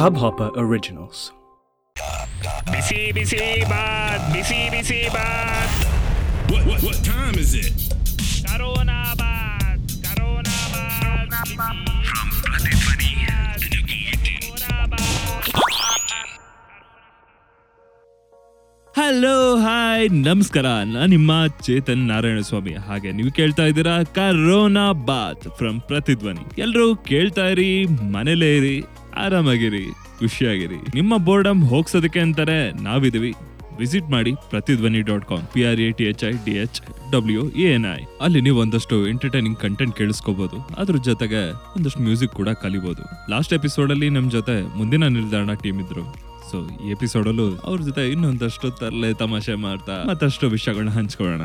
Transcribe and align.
Hubhopper 0.00 0.48
Originals. 0.62 1.18
ಬಿಸಿ 2.72 3.00
ಬಿಸಿ 3.16 3.40
ಬಾತ್ 3.70 4.22
ಬಿಸಿ 4.34 4.60
ಬಿಸಿ 4.74 5.00
ಬಾತ್ 5.14 5.74
What, 6.52 6.62
what, 6.68 6.80
what 6.86 6.98
time 7.08 7.36
is 7.42 7.50
it? 7.62 7.76
Corona 8.46 9.00
Baat 9.20 9.90
corona 10.04 10.56
ಬಾತ್ 10.74 11.34
From 11.56 11.78
ಪ್ರತಿಧ್ವನಿ 12.44 13.10
ಹಲೋ 18.94 19.36
ಹಾಯ್ 19.56 20.06
ನಮಸ್ಕಾರ. 20.28 20.66
ನಾನು 20.94 21.10
ನಿಮ್ಮ 21.14 21.32
ಚೇತನ್ 21.66 22.02
ನಾರಾಯಣ 22.08 22.40
ಸ್ವಾಮಿ 22.40 22.74
ಹಾಗೆ 22.88 23.12
ನೀವು 23.12 23.32
ಕೇಳ್ತಾ 23.32 23.62
ಇದ್ದೀರಾ 23.62 23.96
ಕರೋನಾ 24.18 24.86
ಬಾತ್ 25.10 25.46
ಫ್ರಮ್ 25.58 25.80
ಪ್ರತಿಧ್ವನಿ. 25.80 26.44
ಎಲ್ಲರೂ 26.62 26.96
ಕೇಳ್ತಾ 27.10 27.46
ಇರಿ 27.48 27.68
ಮನೇಲೇ 28.16 28.50
ಇರಿ. 28.56 28.74
ಆರಾಮಾಗಿರಿ, 29.16 29.84
ಖುಷಿಯಾಗಿರಿ. 30.18 30.76
ನಿಮ್ಮ 30.94 31.16
ಬೋರ್ಡಮ್ 31.16 31.62
ಹೋಗ್ಸೋದಕ್ಕೆ 31.62 32.20
ಅಂತಾರೆ 32.20 32.72
ನಾವಿದೀವಿ. 32.72 33.32
ವಿಸಿಟ್ 33.78 34.10
ಮಾಡಿ 34.10 34.32
Prathidhwani 34.50 35.00
dot 35.00 35.24
com 35.24 35.42
P 35.52 35.64
R 35.64 35.80
A 35.80 35.90
T 35.90 36.04
H 36.04 36.24
I 36.24 36.30
D 36.30 36.50
H 36.50 36.80
W 37.10 37.48
N 37.48 37.86
I 37.98 38.00
ಅಲ್ಲಿ 38.20 38.40
ನೀವು 38.40 38.58
ಒಂದಷ್ಟು 38.58 39.08
ಎಂಟರ್ಟೈನಿಂಗ್ 39.08 39.58
ಕಂಟೆಂಟ್ 39.58 39.96
ಕೇಳಿಸ್ಕೋಬಹುದು 39.96 40.56
ಅದ್ರ 40.78 40.96
ಜೊತೆಗೆ 40.96 41.50
ಒಂದಷ್ಟು 41.50 42.02
ಮ್ಯೂಸಿಕ್ 42.02 42.32
ಕೂಡ 42.32 42.48
ಕಲಿಬಹುದು 42.48 43.30
ಲಾಸ್ಟ್ 43.30 43.52
ಎಪಿಸೋಡ್ 43.52 43.90
ಅಲ್ಲಿ 43.90 44.10
ನಮ್ 44.10 44.30
ಜೊತೆ 44.30 44.78
ಮುಂದಿನ 44.78 45.06
ನಿಲ್ದಾಣ 45.06 45.52
ಟೀಮ್ 45.52 45.80
ಇದ್ರು. 45.80 46.04
ಸೊ 46.50 46.86
ಈ 46.86 46.90
ಎಪಿಸೋಡ್ 46.90 47.28
ಅಲ್ಲೂ 47.28 47.56
ಅವ್ರ 47.56 47.80
ಜೊತೆ 47.80 48.08
ಇನ್ನೊಂದಷ್ಟು 48.08 48.70
ತರಲೆ 48.70 49.14
ತಮಾಷೆ 49.14 49.54
ಮಾಡ್ತಾ 49.54 50.04
ಮತ್ತಷ್ಟು 50.08 50.48
ವಿಷಯಗಳನ್ನ 50.48 50.90
ಹಂಚ್ಕೊಳ್ಳೋಣ. 50.90 51.42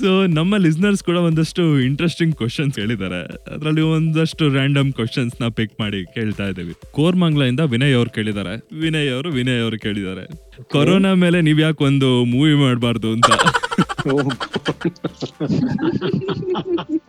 ಸೊ 0.00 0.26
ನಮ್ಮ 0.26 0.56
ಲಿಸ್ನರ್ಸ್ 0.64 1.02
ಕೂಡ 1.02 1.16
ಒಂದಷ್ಟು 1.28 1.80
ಇಂಟ್ರೆಸ್ಟಿಂಗ್ 1.80 2.34
ಕ್ವಶನ್ಸ್ 2.40 2.76
ಕೇಳಿದ್ದಾರೆ. 2.76 3.50
ಅದರಲ್ಲಿ 3.54 3.82
ಒಂದಷ್ಟು 3.96 4.48
ರ್ಯಾಂಡಮ್ 4.48 4.92
ಕ್ವಶನ್ಸ್ನ 4.92 5.48
ಪಿಕ್ 5.58 5.72
ಮಾಡಿ 5.80 6.06
ಕೇಳ್ತಾ 6.16 6.48
ಇದ್ದೀವಿ. 6.48 6.74
ಕೋರ್ಮಂಗ್ಲ 6.98 7.42
ವಿನಯ್ 7.74 7.94
ಅವ್ರು 7.94 8.10
ಕೇಳಿದ್ದಾರೆ. 8.10 8.80
ವಿನಯ್ 8.80 9.14
ಅವರು 9.14 9.30
ವಿನಯ್ 9.38 9.62
ಅವರು 9.62 9.78
ಕೇಳಿದ್ದಾರೆ. 9.78 10.26
ಕೊರೋನಾ 10.74 11.14
ಮೇಲೆ 11.24 11.40
ನೀವ್ 11.40 11.60
ಯಾಕೆ 11.60 11.84
ಒಂದು 11.84 12.24
ಮೂವಿ 12.34 12.64
ಮಾಡಬಾರ್ದು 12.64 13.16
ಅಂತ? 13.16 13.28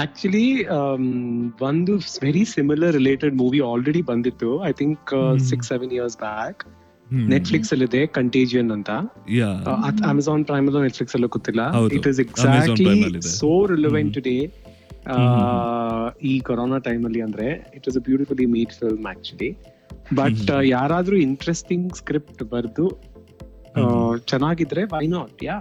ಆಕ್ಚುಲಿ 0.00 0.66
ಒಂದು 1.68 2.00
very 2.22 2.44
similar 2.44 2.94
related 2.94 3.36
movie 3.36 3.60
already 3.70 4.02
ಬಂದಿತ್ತು. 4.02 4.64
I 4.64 4.72
think 4.72 5.40
six 5.50 5.68
seven 5.68 5.92
years 5.92 6.18
back 6.18 6.85
Netflix 7.12 7.72
ಅಲ್ಲಿ 7.72 7.84
ಇದೆ 7.84 8.06
ಕಂಟೇಜಿಯನ್ 8.06 8.70
ಅಂತ. 8.70 8.90
ಅಮೆಝಾನ್ 10.08 10.44
ಪ್ರೈಮ್ 10.44 10.66
ಅಲ್ಲೂ 10.66 10.82
ನೆಟ್ಫ್ಲಿಕ್ಸ್ 10.82 11.16
ಅಲ್ಲೂ 11.16 11.28
ಗೊತ್ತಿಲ್ಲ. 11.28 11.86
It 11.86 12.06
is 12.06 12.20
exactly. 12.20 13.22
So 13.22 13.66
relevant. 13.66 14.14
Today 14.14 14.36
ಈ 16.22 16.38
ಕೊರೋನಾ 16.38 16.78
ಟೈಮ್ 16.78 17.04
ಅಲ್ಲಿ 17.04 17.20
ಅಂದ್ರೆ 17.20 17.72
it 17.74 17.88
is 17.88 17.96
a 17.96 18.00
beautifully 18.00 18.46
made 18.46 18.72
film 18.72 19.06
actually 19.06 19.50
but. 20.14 20.50
ಯಾರಾದ್ರೂ 20.64 21.16
ಇಂಟ್ರೆಸ್ಟಿಂಗ್ 21.16 21.94
ಸ್ಕ್ರಿಪ್ಟ್ 21.94 22.42
ಬರೆದು 22.42 22.88
ಚೆನ್ನಾಗಿದ್ರೆ 24.16 24.84
ವೈ 24.84 25.06
ನಾಟ್ 25.06 25.44
ಯಾ 25.44 25.56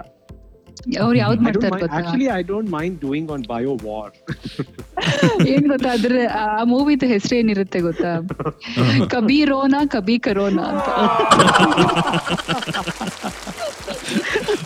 ಅವ್ರು 1.03 1.17
ಯಾವ್ದು 1.17 1.41
ಮಾಡ್ತಾರೆ 1.43 1.69
ಗೊತ್ತಾ? 1.75 1.97
Actually 1.97 2.27
I 2.35 2.41
don't 2.43 2.69
mind 2.71 2.97
doing 3.01 3.31
on 3.31 3.43
bio 3.51 3.73
war 3.85 4.11
ಏನ್ 5.53 5.65
ಗೊತ್ತಾ? 5.71 5.89
ಅದ್ರ 5.91 6.13
ಆ 6.41 6.63
ಮೂವಿದ 6.71 7.03
ಹೆಸರು 7.13 7.35
ಏನಿರುತ್ತೆ 7.39 7.79
ಗೊತ್ತಾ? 7.79 8.11
ಕಬಿ 9.13 9.45
ರೋನಾ 9.45 9.81
ಕಬಿ 9.85 10.19
ಕರೋನಾ 10.19 10.65
ಅಂತ. 10.73 10.87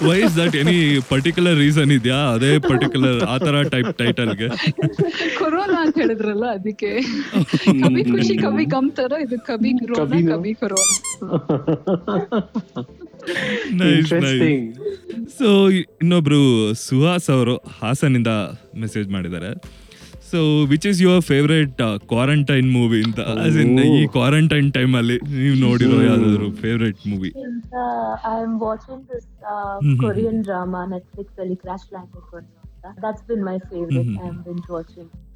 Why 0.08 0.18
is 0.26 0.36
that 0.38 0.56
any 0.56 0.78
particular 1.10 1.58
reason 1.58 1.92
ಇದೆಯಾ? 1.92 2.20
ಅದೇ 2.36 2.52
ಪರ್ಟಿಕ್ಯುಲರ್ 2.68 3.20
ಆ 3.26 3.38
ತರ 3.38 3.62
ಟೈಪ್ 3.74 3.92
ಟೈಟಲ್ಗೆ. 3.98 4.50
ಕೊರೋನಾ 5.40 5.80
ಅಂತ 5.86 5.98
ಹೇಳಿದ್ರಲ್ಲ 5.98 6.46
ಅದಕ್ಕೆ. 6.58 6.92
ಕಬಿ 7.84 8.04
ಖುಷಿ 8.12 8.38
ಕಬಿ 8.38 8.66
ಗಮ್ 8.66 8.92
ತರ 8.92 9.14
ಇದು 9.26 9.40
ಕಬಿ 9.46 9.74
ರೋನಾ? 9.92 10.20
ಕಬಿ 10.32 10.54
ಕರೋನಾ. 10.54 10.96
ನೈಸ್ 13.73 14.12
ಸೊ 15.38 15.50
ಇನ್ನೊಬ್ರು 15.72 16.41
ಸುಹಾಸ್ 16.73 17.29
ಅವರು 17.29 17.56
ಇಂದ 18.16 18.31
ಮೆಸೇಜ್ 18.75 19.09
ಮಾಡಿದ್ದಾರೆ 19.09 19.51
so 20.31 20.40
which 20.63 20.88
is 20.88 21.01
your 21.01 21.22
favourite 21.22 21.72
quarantine 22.07 22.68
movie 22.72 23.03
ಅಂತ? 23.03 23.19
ಈ 23.97 24.07
ಕ್ವಾರಂಟೈನ್ 24.07 24.73
ಟೈಮ್ 24.73 24.95
ಅಲ್ಲಿ 24.95 25.18
ನೀವು 25.38 25.56
ನೋಡಿರೋ 25.59 25.97
hmm. 25.97 26.06
ಯಾವ್ದಾದ್ರು 26.06 26.51
ಫೇವ್ರೇಟ್ 26.56 27.00
ಮೂವಿ 27.09 27.31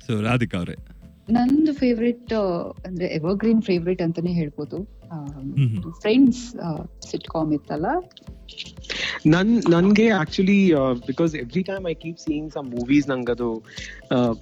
ಸೊ 0.07 0.21
ರಾಧಿಕಾ 0.21 0.57
ಅವ್ರೆ. 0.57 0.75
ನಂದು 1.27 1.73
ಫೇವ್ರೆಟ್ 1.75 2.31
ಅಂದ್ರೆ 2.85 3.05
ಎವರ್ಗ್ರೀನ್ 3.15 3.61
ಫೇವ್ರೆಟ್ 3.61 4.01
ಅಂತಾನೆ 4.01 4.31
ಹೇಳ್ಬೋದು 4.33 4.77
ಹ್ಮ್. 5.13 5.75
ಫ್ರೆಂಡ್ಸ್ 6.01 6.41
ಸಿಟ್ 7.05 7.27
ಕಾಮ್ 7.29 7.51
ಇತ್ತಲ್ಲ 7.53 7.87
ನನ್ 9.25 9.51
ನನ್ಗೆ 9.71 10.07
actually 10.17 10.59
because 11.07 11.33
every 11.41 11.63
time 11.69 11.85
I 11.87 11.95
keep 12.01 12.19
seeing 12.19 12.49
some 12.53 12.67
movies 12.73 13.07
ನಂಗದು 13.09 13.51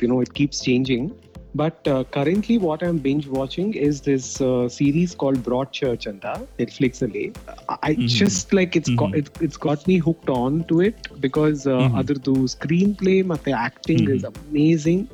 you 0.02 0.10
know 0.10 0.20
it 0.22 0.34
keeps 0.34 0.62
changing 0.64 1.10
but 1.56 1.86
currently 2.12 2.58
what 2.60 2.84
I 2.84 2.90
am 2.90 3.02
binge 3.02 3.26
watching 3.32 3.74
is 3.88 3.98
this 4.06 4.30
series 4.78 5.16
called 5.18 5.42
Broadchurch 5.80 6.08
ಅಂತ 6.08 6.26
Netflix 6.60 7.02
ಅಲ್ಲಿ 7.04 7.26
I 7.84 7.94
Mhm. 7.96 8.08
Just 8.20 8.54
like 8.54 8.76
it's 8.80 8.94
Mhm. 8.96 9.16
It's 9.46 9.60
got 9.60 9.84
me 9.88 9.98
hooked 10.08 10.32
on 10.40 10.60
to 10.64 10.78
it 10.82 11.02
because 11.20 11.60
Mhm. 11.74 11.98
ಅದ್ರದ್ದು 12.00 12.36
screen 12.56 12.94
play 12.96 13.16
ಮತ್ತೆ 13.32 13.54
acting 13.62 14.08
is 14.16 14.26
Mhm. 14.26 14.40
Amazing 14.44 15.06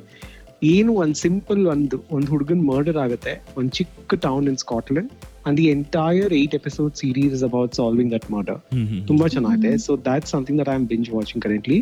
ಏನು 0.62 0.92
ಒಂದ್ 0.92 1.16
simple 1.16 1.60
ಒಂದು 1.72 1.96
ಒಂದ್ 2.10 2.28
ಹುಡುಗನ್ 2.30 2.62
murder 2.68 2.96
ಆಗುತ್ತೆ 2.96 3.32
ಒಂದ್ 3.56 3.72
ಚಿಕ್ಕ 3.72 4.14
town 4.24 4.46
in 4.48 4.56
Scotland 4.56 5.10
and 5.46 5.56
the 5.60 5.66
entire 5.70 6.32
eight 6.32 6.54
episode 6.54 6.94
series 6.96 7.34
is 7.34 7.44
about 7.44 7.74
solving 7.74 8.10
that 8.12 8.26
murder 8.30 8.58
ತುಂಬಾ 9.06 9.28
ಚೆನ್ನಾಗಿದೆ 9.28 9.72
so 9.78 9.94
that 10.08 10.26
something 10.26 10.58
that 10.60 10.68
I 10.68 10.74
am 10.74 10.86
binge 10.86 11.10
watching 11.10 11.42
currently 11.44 11.78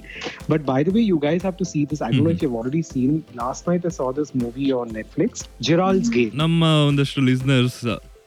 but 0.51 0.65
by 0.65 0.79
the 0.85 0.93
way 0.97 1.05
you 1.05 1.19
guys 1.19 1.43
have 1.43 1.57
to 1.59 1.67
see 1.73 1.81
this 1.85 2.03
I 2.03 2.11
don't 2.11 2.27
know 2.27 2.35
if 2.37 2.45
you 2.45 2.51
already 2.59 2.83
seen 2.93 3.17
last 3.37 3.65
night 3.69 3.87
I 3.87 3.95
saw 3.97 4.09
this 4.21 4.33
movie 4.37 4.69
on 4.81 4.93
Netflix 4.93 5.45
Gerald's 5.61 6.11
game 6.11 6.31
ನಮ್ಮ 6.35 6.63
ಒಂದಷ್ಟು 6.89 7.23
listeners 7.23 7.81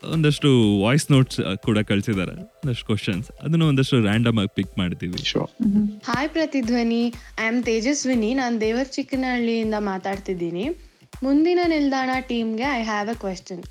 ಒಂದಷ್ಟು 0.03 0.49
voice 0.83 1.11
notes 1.11 1.39
ಕೂಡ 1.65 1.79
ಕಳ್ಸಿದ್ದಾರೆ. 1.79 2.33
ಒಂದಷ್ಟು 2.61 2.85
questions 2.85 3.27
ಅದನ್ನ 3.43 3.63
ಒಂದಷ್ಟು 3.63 3.97
random 4.03 4.39
ಆಗಿ 4.39 4.51
pick 4.55 4.77
ಮಾಡ್ತೀವಿ 4.77 5.17
sure 5.31 5.49
hi 6.09 6.29
Prathidhwani. 6.29 7.01
I 7.41 7.47
am 7.47 7.63
Tejaswini. 7.63 8.33
ನಾನು 8.33 8.61
ದೇವರ್ 8.61 8.89
ಚಿಕ್ಕನಹಳ್ಳಿಯಿಂದ 8.97 9.73
ಮಾತಾಡ್ತಿದ್ದೀನಿ. 9.91 10.65
ಮುಂದಿನ 11.23 11.59
ನಿಲ್ದಾಣ 11.65 12.09
ಟೀಮ್ಗೆ 12.31 12.67
ಐ 12.79 12.83
ಹ್ಯಾವ್ 12.83 13.09
ಅ 13.09 13.17
ಕ್ವೆಶನ್ 13.25 13.63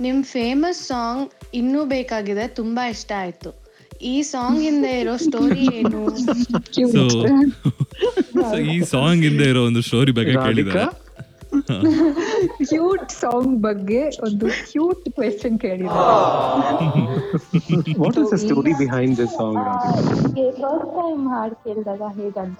ನಿಮ್ಮ 0.00 0.22
ಫೇಮಸ್ 0.22 0.82
ಸಾಂಗ್ 0.86 1.24
ಇನ್ನೂ 1.54 1.84
ಬೇಕಾಗಿದೆ. 1.84 2.48
ತುಂಬಾ 2.48 2.82
ಇಷ್ಟ 2.88 3.12
ಆಯ್ತು. 3.24 3.50
ಈ 4.02 4.22
ಸಾಂಗ್ 4.22 4.60
ಹಿಂದೆ 4.60 5.00
ಇರೋ 5.00 5.16
ಸ್ಟೋರಿ 5.16 5.64
ಏನು? 5.80 6.02
ಸೊ 6.76 7.02
ಈ 8.74 8.80
ಸಾಂಗ್ 8.92 9.22
ಹಿಂದೆ 9.26 9.46
ಇರೋ 9.52 9.64
ಒಂದು 9.64 9.82
ಸ್ಟೋರಿ 9.82 10.12
ಬಗ್ಗೆ 10.12 10.34
ಕೇಳಿದ್ದಾರೆ. 10.46 10.84
ಕ್ಯೂಟ್ 12.70 13.10
ಸಾಂಗ್ 13.20 13.54
ಬಗ್ಗೆ 13.66 14.00
ಒಂದು 14.26 14.46
ಕ್ಯೂಟ್ 14.70 15.04
ಕ್ವೆಶನ್ 15.16 15.56
ಕೇಳಿದ್ದಾರೆ 15.60 16.14
what 18.02 18.18
is 18.22 18.30
the 18.34 18.38
story 18.44 18.74
behind 18.82 19.16
this 19.20 19.34
song 19.40 19.58
first 20.60 20.90
time 20.98 21.24
ಹಾಡ್ 21.32 21.54
ಕೇಳಿದಾಗ 21.64 22.02
ಹೇಗಂತ. 22.18 22.56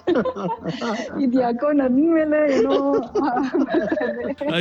ಇದು 1.23 1.35
ಯಾಕೋ 1.41 1.69
ನನ್ 1.81 1.99
ಮೇಲೆ 2.17 2.39
ಏನೋ 2.57 2.75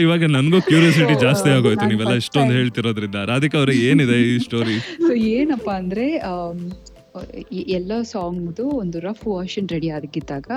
ಇವಾಗ 0.05 0.23
ನನಗೂ 0.37 0.61
ಕ್ಯೂರಿಯಾಸಿಟಿ 0.69 1.17
ಜಾಸ್ತಿ 1.27 1.51
ಆಗೋಯ್ತು 1.57 1.87
ನೀವೆಲ್ಲ 1.93 2.15
ಇಷ್ಟೊಂದು 2.23 2.55
ಹೇಳ್ತಿರೋದ್ರಿಂದ. 2.59 3.19
ರಾಧಿಕಾ 3.33 3.59
ಅವ್ರಿಗೆ 3.63 3.83
ಏನಿದೆ 3.91 4.19
ಈ 4.31 4.39
ಸ್ಟೋರಿ 4.47 4.77
ಸೊ 5.07 5.13
ಏನಪ್ಪಾ 5.35 5.75
ಅಂದ್ರೆ 5.83 6.07
ಎಲ್ಲ 7.53 7.93
ಸಾಂಗ್ದು 8.03 8.65
ಒಂದು 8.69 9.01
ರಫ್ 9.01 9.27
ವರ್ಷನ್ 9.27 9.69
ರೆಡಿ 9.69 9.89
ಆಗಿದ್ದಾಗ 9.91 10.51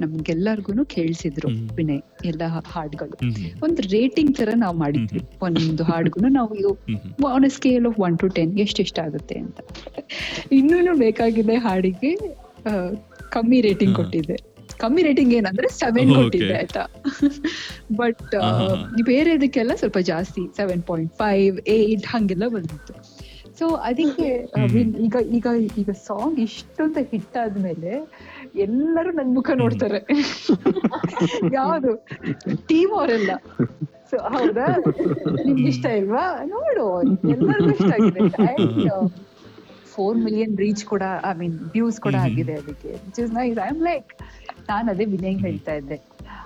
ನಮ್ಗೆಲ್ಲರಿಗೂ 0.00 0.84
ಕೇಳಿಸಿದ್ರು. 0.84 1.48
ವಿನಯ್ 1.76 2.02
ಎಲ್ಲ 2.24 2.42
ಹಾಡ್ಗಳು. 2.66 3.16
ಒಂದು 3.64 3.82
ರೇಟಿಂಗ್ 3.82 4.36
ತರ 4.36 4.48
ನಾವು 4.56 4.76
ಮಾಡಿದ್ವಿ. 4.78 5.20
ಒಂದು 5.42 5.84
ಹಾಡ್ಗು 5.84 6.20
ನಾವು 6.28 7.26
on 7.26 7.50
scale 7.50 7.86
of 7.86 8.00
one 8.00 8.18
to 8.18 8.28
ten 8.28 8.58
ಇಷ್ಟ 8.58 8.98
ಆಗುತ್ತೆ 8.98 9.38
ಅಂತ. 9.38 9.58
ಇನ್ನೂ 10.52 10.96
ಬೇಕಾಗಿದೆ 10.96 11.56
ಹಾಡಿಗೆ 11.56 12.12
ಕಮ್ಮಿ 13.30 13.60
ರೇಟಿಂಗ್ 13.60 13.94
ಕೊಟ್ಟಿದೆ. 13.96 14.36
ಕೊಟ್ಟಿದ್ದೆ 14.36 14.76
ಕಮ್ಮಿ 14.78 15.02
ರೇಟಿಂಗ್ 15.02 15.34
ಏನಂದ್ರೆ 15.34 15.68
ಸೆವೆನ್. 15.68 16.14
ಕೊಟ್ಟಿದ್ದೆ 16.14 16.56
ಆಯ್ತಾ? 16.56 16.84
ಬಟ್. 17.96 18.22
ಬೇರೆದಕ್ಕೆಲ್ಲ 19.04 19.72
ಸ್ವಲ್ಪ 19.74 19.98
ಜಾಸ್ತಿ 19.98 20.42
ಸೆವೆನ್ 20.56 20.82
ಪಾಯಿಂಟ್ 20.82 21.14
ಫೈವ್ 21.14 21.60
ಏಟ್ 21.68 22.06
ಹಂಗೆಲ್ಲ 22.06 22.48
ಬಂದಿತ್ತು. 22.48 22.94
ಸೊ 23.58 23.68
ಅದಕ್ಕೆ. 23.68 24.52
ವಿನ್- 24.72 24.96
ಈಗ 24.96 25.16
ಈಗ 25.30 25.46
ಈಗ 25.78 25.90
ಸಾಂಗ್ 25.90 26.40
ಇಷ್ಟೊಂದು 26.40 27.00
ಹಿಟ್ 27.00 27.36
ಆದ್ಮೇಲೆ 27.36 28.08
ಎಲ್ಲರೂ 28.54 29.12
ನನ್ 29.12 29.34
ಮುಖ 29.34 29.50
ನೋಡ್ತಾರೆ. 29.54 30.06
ಯಾವ್ದು? 31.52 32.06
ಟೀಮ್ 32.66 32.92
ಅವರೆಲ್ಲ 32.92 33.30
ಸೊ 34.10 34.16
ಹೌದಾ? 34.16 34.66
ನಿಮ್ಗೆ 35.44 35.64
ಇಷ್ಟ 35.64 35.86
ಇಲ್ವಾ? 35.86 36.44
ನೋಡು 36.44 37.02
ಎಲ್ಲರಿಗೂ 37.02 37.70
ಇಷ್ಟ 37.70 37.92
ಆಗಿದೆ. 37.92 38.28
ಫೋರ್ 39.86 40.18
ಮಿಲಿಯನ್ 40.18 40.58
ರೀಚ್ 40.58 40.84
ಕೂಡ 40.84 41.02
ಐ 41.24 41.38
ಮೀನ್ 41.38 41.58
ವ್ಯೂಸ್ 41.60 42.00
ಕೂಡ. 42.00 42.14
ಆಗಿದೆ 42.14 42.54
ಅದಕ್ಕೆ 42.54 42.88
which 42.88 43.20
is 43.20 43.32
nice 43.32 43.58
I 43.58 43.68
am 43.68 43.82
like 43.82 44.22
ನಾನು 44.68 44.90
ಅದೇ 44.90 45.04
ವಿನಯ್ 45.04 45.38
ಹೇಳ್ತಾ 45.38 45.74
ಇದ್ದೆ. 45.74 46.00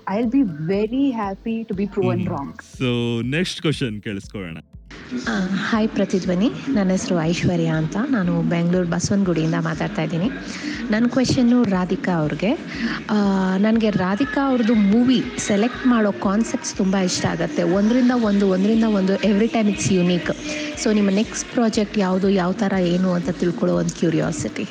I 0.09 0.17
will 0.17 0.31
be 0.31 0.43
very 0.67 1.11
happy 1.11 1.63
to 1.63 1.75
be 1.75 1.87
proven 1.87 2.27
wrong 2.27 2.63
so 2.63 3.21
next 3.23 3.61
question 3.61 4.03
ಕೇಳಿಸ್ಕೊಳ್ಳೋಣ. 4.03 4.57
Hi 5.71 5.89
ಪ್ರತಿಧ್ವನಿ. 5.97 6.47
ನನ್ನ 6.77 6.89
ಹೆಸರು 6.97 7.17
ಐಶ್ವರ್ಯ 7.31 7.71
ಅಂತ. 7.81 7.97
ನಾನು 8.15 8.33
ಬೆಂಗಳೂರು 8.53 8.89
ಬಸವನಗುಡಿಯಿಂದ 8.95 9.59
ಮಾತಾಡ್ತಾ 9.67 10.03
ಇದ್ದೀನಿ. 10.07 10.29
ನನ್ನ 10.93 11.07
ಕ್ವೆಶನ್ನು 11.15 11.59
ರಾಧಿಕಾ 11.75 12.13
ಅವ್ರಿಗೆ. 12.23 12.53
ನನಗೆ 13.67 13.91
ರಾಧಿಕಾ 14.05 14.41
ಅವ್ರದ್ದು 14.51 14.77
ಮೂವಿ 14.93 15.19
ಸೆಲೆಕ್ಟ್ 15.49 15.85
ಮಾಡೋ 15.93 16.13
ಕಾನ್ಸೆಪ್ಟ್ಸ್ 16.27 16.73
ತುಂಬ 16.81 16.97
ಇಷ್ಟ 17.11 17.27
ಆಗುತ್ತೆ. 17.35 17.65
ಒಂದರಿಂದ 17.79 18.17
ಒಂದು 18.31 18.47
ಒಂದರಿಂದ 18.55 18.89
ಒಂದು 19.01 19.17
every 19.31 19.49
time 19.57 19.69
it's 19.75 19.91
unique 19.99 20.33
so 20.83 20.89
ನಿಮ್ಮ 20.99 21.11
ನೆಕ್ಸ್ಟ್ 21.21 21.49
ಪ್ರಾಜೆಕ್ಟ್ 21.57 21.99
ಯಾವುದು, 22.07 22.31
ಯಾವ 22.43 22.53
ಥರ 22.65 22.73
ಏನು 22.95 23.13
ಅಂತ 23.19 23.31
ತಿಳ್ಕೊಳ್ಳೋ 23.43 23.77
ಒಂದು 23.83 23.95
curiosity 24.01 24.67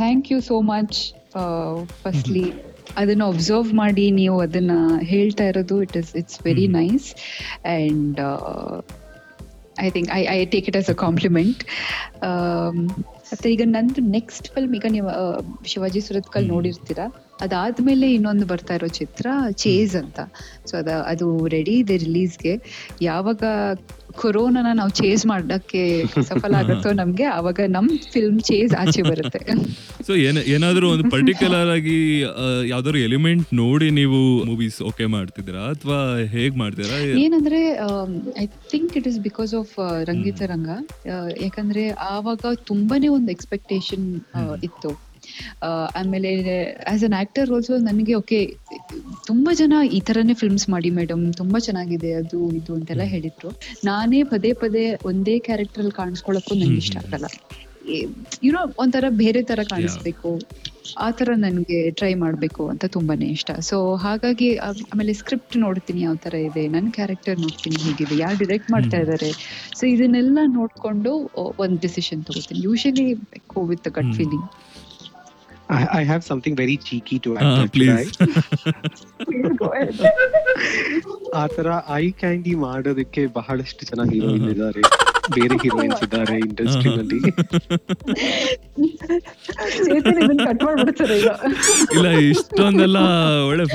thank 0.00 0.26
you 0.32 0.40
so 0.50 0.56
much 0.72 0.98
firstly 2.02 2.46
ಅದನ್ನ 2.96 3.22
ಒಬ್ಸರ್ವ್ 3.22 3.74
ಮಾಡಿ 3.74 4.10
ನೀವು 4.10 4.40
ಅದನ್ನ 4.40 4.70
ಹೇಳ್ತಾ 5.02 5.44
ಇರೋದು 5.44 5.82
it 5.82 5.96
is 5.96 6.16
it's 6.16 6.40
very 6.44 6.66
nice 6.66 7.14
and 7.64 8.20
I 9.80 9.90
think 9.90 10.10
I 10.12 10.22
I 10.26 10.44
take 10.44 10.68
it 10.68 10.76
as 10.76 10.90
a 10.90 10.94
compliment 10.94 11.64
ಮತ್ತೆ 13.32 13.52
ಈಗ 13.52 13.62
ನಂದು 13.66 14.00
ನೆಕ್ಸ್ಟ್ 14.00 14.48
ಫಿಲ್ಮ್ 14.48 14.74
ಈಗ 14.74 14.86
ನೀವು 14.88 15.08
ಶಿವಾಜಿ 15.64 16.00
ಸುರತ್ಕಲ್ 16.00 16.48
ನೋಡಿರ್ತೀರಾ? 16.48 17.06
ಅದಾದ್ಮೇಲೆ 17.40 18.12
ಇನ್ನೊಂದು 18.12 18.46
ಬರ್ತಾ 18.46 18.74
ಇರೋ 18.74 18.86
ಚಿತ್ರ 18.86 19.26
ಚೇಸ್ 19.50 19.96
ಅಂತ. 19.96 20.20
ಸೊ 20.66 20.76
ಅದ 20.76 20.88
ಅದು 20.88 21.46
ರೆಡಿ 21.46 21.72
ಇದೆ 21.72 21.96
ರಿಲೀಸ್ಗೆ 21.96 22.54
ಯಾವಾಗ 23.02 23.42
ಕೊರೋನಾನ 24.20 24.68
ನಾವು 24.72 24.92
ಚೇಸ್ 24.98 25.22
ಮಾಡಕ್ಕೆ 25.26 25.82
ಸಫಲ 26.28 26.52
ಆಗುತ್ತೋ 26.60 26.90
ನಮ್ಗೆ 26.92 27.26
ಅವಾಗ 27.38 27.66
ನಮ್ 27.68 27.88
ಫಿಲ್ಮ್ 28.12 28.40
ಚೇಸ್ 28.40 28.74
ಆಚೆ 28.74 29.02
ಬರುತ್ತೆ. 29.02 29.40
ಸೊ 30.06 30.12
ಏನಾದ್ರೂ 30.54 30.86
ಒಂದು 30.90 31.04
ಪರ್ಟಿಕ್ಯುಲರ್ 31.10 31.70
ಆಗಿ 31.70 31.96
ಯಾವ್ದಾದ್ರು 32.70 32.98
ಎಲಿಮೆಂಟ್ 32.98 33.48
ನೋಡಿ 33.54 33.88
ನೀವು 33.90 34.18
ಮೂವೀಸ್ 34.44 34.78
ಓಕೆ 34.82 35.06
ಮಾಡ್ತಿದ್ದೀರಾ? 35.06 35.64
ಅಥವಾ 35.74 35.98
ಹೇಗ್ 36.34 36.56
ಮಾಡ್ತೀರಾ? 36.56 36.98
ಏನಂದ್ರೆ 37.24 37.60
I 38.42 38.46
think 38.72 38.94
it 39.00 39.08
is 39.12 39.18
because 39.20 39.54
of 39.54 39.74
Rangitaranga. 40.52 40.70
ಯಾಕಂದ್ರೆ 41.44 41.84
ಆವಾಗ 42.12 42.54
ತುಂಬಾನೇ 42.70 43.08
ಒಂದು 43.08 43.30
ಎಕ್ಸ್ಪೆಕ್ಟೇಷನ್ 43.30 44.06
ಇತ್ತು. 44.68 44.92
ಆಮೇಲೆ 46.00 46.30
ಆಸ್ 46.92 47.04
ಅನ್ 47.08 47.16
ಆಕ್ಟರ್ 47.22 47.52
ಆಲ್ಸೋ 47.56 47.76
ನನಗೆ 47.88 48.14
ಓಕೆ 48.20 48.40
ತುಂಬಾ 49.26 49.52
ಜನ 49.60 49.74
ಈ 49.96 50.00
ತರನೇ 50.08 50.36
ಫಿಲ್ಮ್ಸ್ 50.42 50.68
ಮಾಡಿ 50.74 50.90
ಮೇಡಮ್ 50.98 51.24
ತುಂಬಾ 51.42 51.60
ಚೆನ್ನಾಗಿದೆ 51.68 52.12
ಅದು 52.22 52.40
ಇದು 52.60 52.72
ಅಂತೆಲ್ಲ 52.78 53.06
ಹೇಳಿದ್ರು. 53.14 53.50
ನಾನೇ 53.90 54.22
ಪದೇ 54.34 54.52
ಪದೇ 54.64 54.84
ಒಂದೇ 55.12 55.36
ಕ್ಯಾರೆಕ್ಟರ್ 55.48 55.82
ಅಲ್ಲಿ 55.84 55.96
ಕಾಣಿಸ್ಕೊಳಕ್ಕೂ 56.02 56.54
ನನ್ಗೆ 56.62 56.80
ಇಷ್ಟ 56.84 56.96
ಆಗಲ್ಲ. 57.04 57.28
ಯುನೋ 58.46 58.62
ಒಂಥರ 58.82 59.04
ಬೇರೆ 59.20 59.40
ತರ 59.50 59.60
ಕಾಣಿಸ್ಬೇಕು. 59.70 60.30
ಆ 61.04 61.06
ತರ 61.18 61.30
ನನಗೆ 61.44 61.78
ಟ್ರೈ 61.98 62.10
ಮಾಡ್ಬೇಕು 62.22 62.62
ಅಂತ 62.72 62.84
ತುಂಬಾನೇ 62.96 63.26
ಇಷ್ಟ. 63.36 63.50
ಸೊ 63.68 63.76
ಹಾಗಾಗಿ 64.04 64.48
ಆಮೇಲೆ 64.66 65.12
ಸ್ಕ್ರಿಪ್ಟ್ 65.20 65.56
ನೋಡ್ತೀನಿ 65.64 66.00
ಯಾವ 66.06 66.16
ತರ 66.26 66.34
ಇದೆ 66.48 66.62
ನನ್ನ 66.74 66.88
ಕ್ಯಾರೆಕ್ಟರ್ 66.98 67.36
ನೋಡ್ತೀನಿ 67.44 67.78
ಹೇಗಿದೆ 67.86 68.16
ಯಾರು 68.24 68.38
ಡಿರೆಕ್ಟ್ 68.44 68.70
ಮಾಡ್ತಾ 68.74 68.98
ಇದಾರೆ. 69.04 69.30
ಸೊ 69.78 69.84
ಇದನ್ನೆಲ್ಲ 69.94 70.38
ನೋಡ್ಕೊಂಡು 70.58 71.12
ಒಂದ್ 71.64 71.78
ಡಿಸಿಷನ್ 71.86 72.22
ತಗೋತೀನಿ. 72.28 72.60
Usually 72.68 73.06
with 73.72 73.88
gut 73.98 74.12
feeling 74.18 74.48
I, 75.68 76.00
I 76.00 76.02
have 76.02 76.24
something 76.24 76.56
very 76.56 76.76
cheeky 76.78 77.18
to 77.20 77.36
add. 77.36 77.44
Uh, 77.44 77.66
please. 77.68 78.16
please. 78.16 78.36
tonight. 79.58 80.00
ಆ 81.34 81.46
ತರ 81.46 81.68
ಐ 81.94 82.10
ಕ್ಯಾಂಡಿ 82.10 82.54
ಮಾಡೋದಕ್ಕೆ 82.62 83.26
ಬಹಳಷ್ಟು 83.26 83.82
ಜನ 83.86 84.00
ಹೀರೋಯಿನ್ 84.12 84.46
ಇದ್ದಾರೆ. 84.50 84.82
ಬೇರೆ 85.34 85.56
ಹೀರೋಯಿನ್ಸ್ 85.62 86.02
ಇದ್ದಾರೆ 86.02 86.36
ಕಟ್ 90.46 90.62
ಮಾಡ್ಬಿಡ್ತಾರೆ 90.64 91.16
ಈಗ. 91.18 91.30
ಇಲ್ಲ 91.94 92.08
ಇಷ್ಟೊಂದೆಲ್ಲ 92.30 92.98
ಒಳ್ಳೆ 93.50 93.66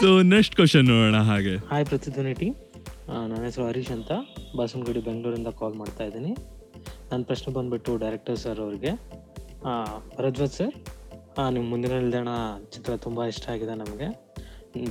ಸೊ 0.00 0.22
ನೆಕ್ಸ್ಟ್ 0.34 0.56
ಕ್ವಶನ್ 0.56 0.88
ನೋಡೋಣ 0.92 1.20
ಹಾಗೆ. 1.30 1.56
ಹಾಯ್ 1.72 1.86
ಪ್ರತಿಧ್ವನಿ 1.86 2.34
ಟೀಮ್ 2.34 2.54
ನನ್ನ 3.30 3.44
ಹೆಸರು 3.44 3.66
ಹರೀಶ್ 3.68 3.90
ಅಂತ. 3.90 4.12
ಬಾಸನಗುಡಿ 4.56 5.00
ಬೆಂಗಳೂರಿಂದ 5.00 5.48
ಕಾಲ್ 5.60 5.74
ಮಾಡ್ತಾ 5.74 6.04
ಇದ್ದೀನಿ. 6.04 6.32
ನನ್ನ 7.10 7.22
ಪ್ರಶ್ನೆ 7.30 7.50
ಬಂದ್ಬಿಟ್ಟು 7.54 7.92
ಡೈರೆಕ್ಟರ್ 8.04 8.38
ಸರ್ 8.44 8.60
ಅವ್ರಿಗೆ. 8.66 8.92
ರಜ್ವತ್ 10.24 10.54
ಸರ್ 10.58 10.74
ನಿಮ್ಮ 11.54 11.66
ಮುಂದಿನ 11.72 11.92
ನಿಲ್ದಾಣ 12.02 12.28
ಚಿತ್ರ 12.72 12.92
ತುಂಬ 13.06 13.24
ಇಷ್ಟ 13.32 13.46
ಆಗಿದೆ 13.54 13.74
ನಮಗೆ. 13.82 14.08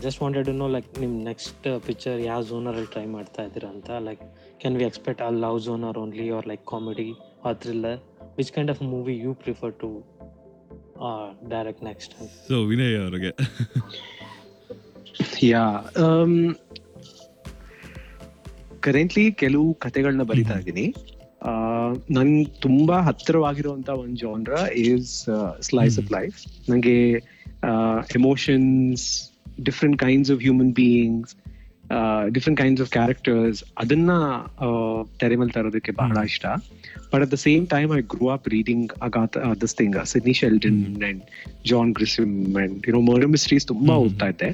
Just 0.04 0.22
wanted 0.22 0.46
to 0.46 0.54
know 0.62 0.68
like 0.76 1.00
ನಿಮ್ಮ 1.00 1.24
ನೆಕ್ಸ್ಟ್ 1.24 1.68
ಪಿಕ್ಚರ್ 1.88 2.22
ಯಾವ 2.22 2.42
ಝೋನರಲ್ಲಿ 2.50 2.92
ಟ್ರೈ 2.92 3.06
ಮಾಡ್ತಾ 3.16 3.44
ಇದ್ದೀರಾ 3.44 3.70
ಅಂತ 3.70 3.92
like 4.08 4.22
can 4.62 4.78
we 4.78 4.84
expect 4.84 5.22
a 5.22 5.30
love 5.46 5.62
genre 5.62 5.98
only 6.04 6.38
or 6.38 6.48
like 6.48 6.66
comedy 6.66 7.14
or 7.46 7.58
thriller 7.64 8.00
which 8.38 8.52
kind 8.52 8.72
of 8.72 8.82
movie 8.94 9.22
you 9.26 9.34
prefer 9.44 9.74
to 9.74 10.04
direct 11.50 11.84
next 11.84 12.14
so 12.48 12.56
Vinay 12.72 13.04
ಅವ್ರಿಗೆ. 13.04 13.32
ಯಾ 15.52 15.84
currently 18.86 19.32
ಕೆಲವು 19.42 19.74
ಕತೆಗಳನ್ನ 19.74 20.24
ಬರಿತಾ 20.24 20.58
ಇದ್ದೀನಿ. 20.58 20.94
ನನ್ 22.12 22.46
ತುಂಬಾ 22.62 22.98
ಹತ್ತಿರವಾಗಿರುವಂತ 23.02 23.90
ಒಂದು 23.90 24.16
genre 24.16 24.54
is 24.72 25.14
slice 25.62 26.00
of 26.00 26.12
life 26.12 26.40
ನಂಗೆ 26.72 26.98
emotions 28.16 29.06
different 29.64 29.98
kinds 29.98 30.32
of 30.32 30.42
human 30.42 30.74
beings 30.74 31.34
different 32.34 32.60
kinds 32.60 32.82
of 32.82 32.92
characters 32.92 33.64
ಅದನ್ನ 33.78 34.12
ತೆರೆ 35.20 35.36
ಮೇಲೆ 35.36 35.52
ತರೋದಕ್ಕೆ 35.52 35.92
ಬಹಳ 35.92 36.18
ಇಷ್ಟ. 36.26 36.46
But 37.12 37.22
at 37.22 37.32
the 37.32 37.34
same 37.34 37.68
time 37.68 37.98
I 37.98 38.02
grow 38.02 38.28
up 38.28 38.48
reading 38.48 38.94
Agatha 39.02 39.38
this 39.62 39.76
thing 39.76 40.06
Sidney 40.06 40.34
Sheldon 40.34 41.04
and 41.04 41.24
John 41.66 41.92
Grisham 41.92 42.56
and 42.56 42.88
you know 42.88 43.02
murder 43.02 43.30
mysteries 43.30 43.68
ತುಂಬಾ. 43.68 43.96
ಓದ್ತಾ 43.96 44.28
ಇದ್ದೆ. 44.28 44.50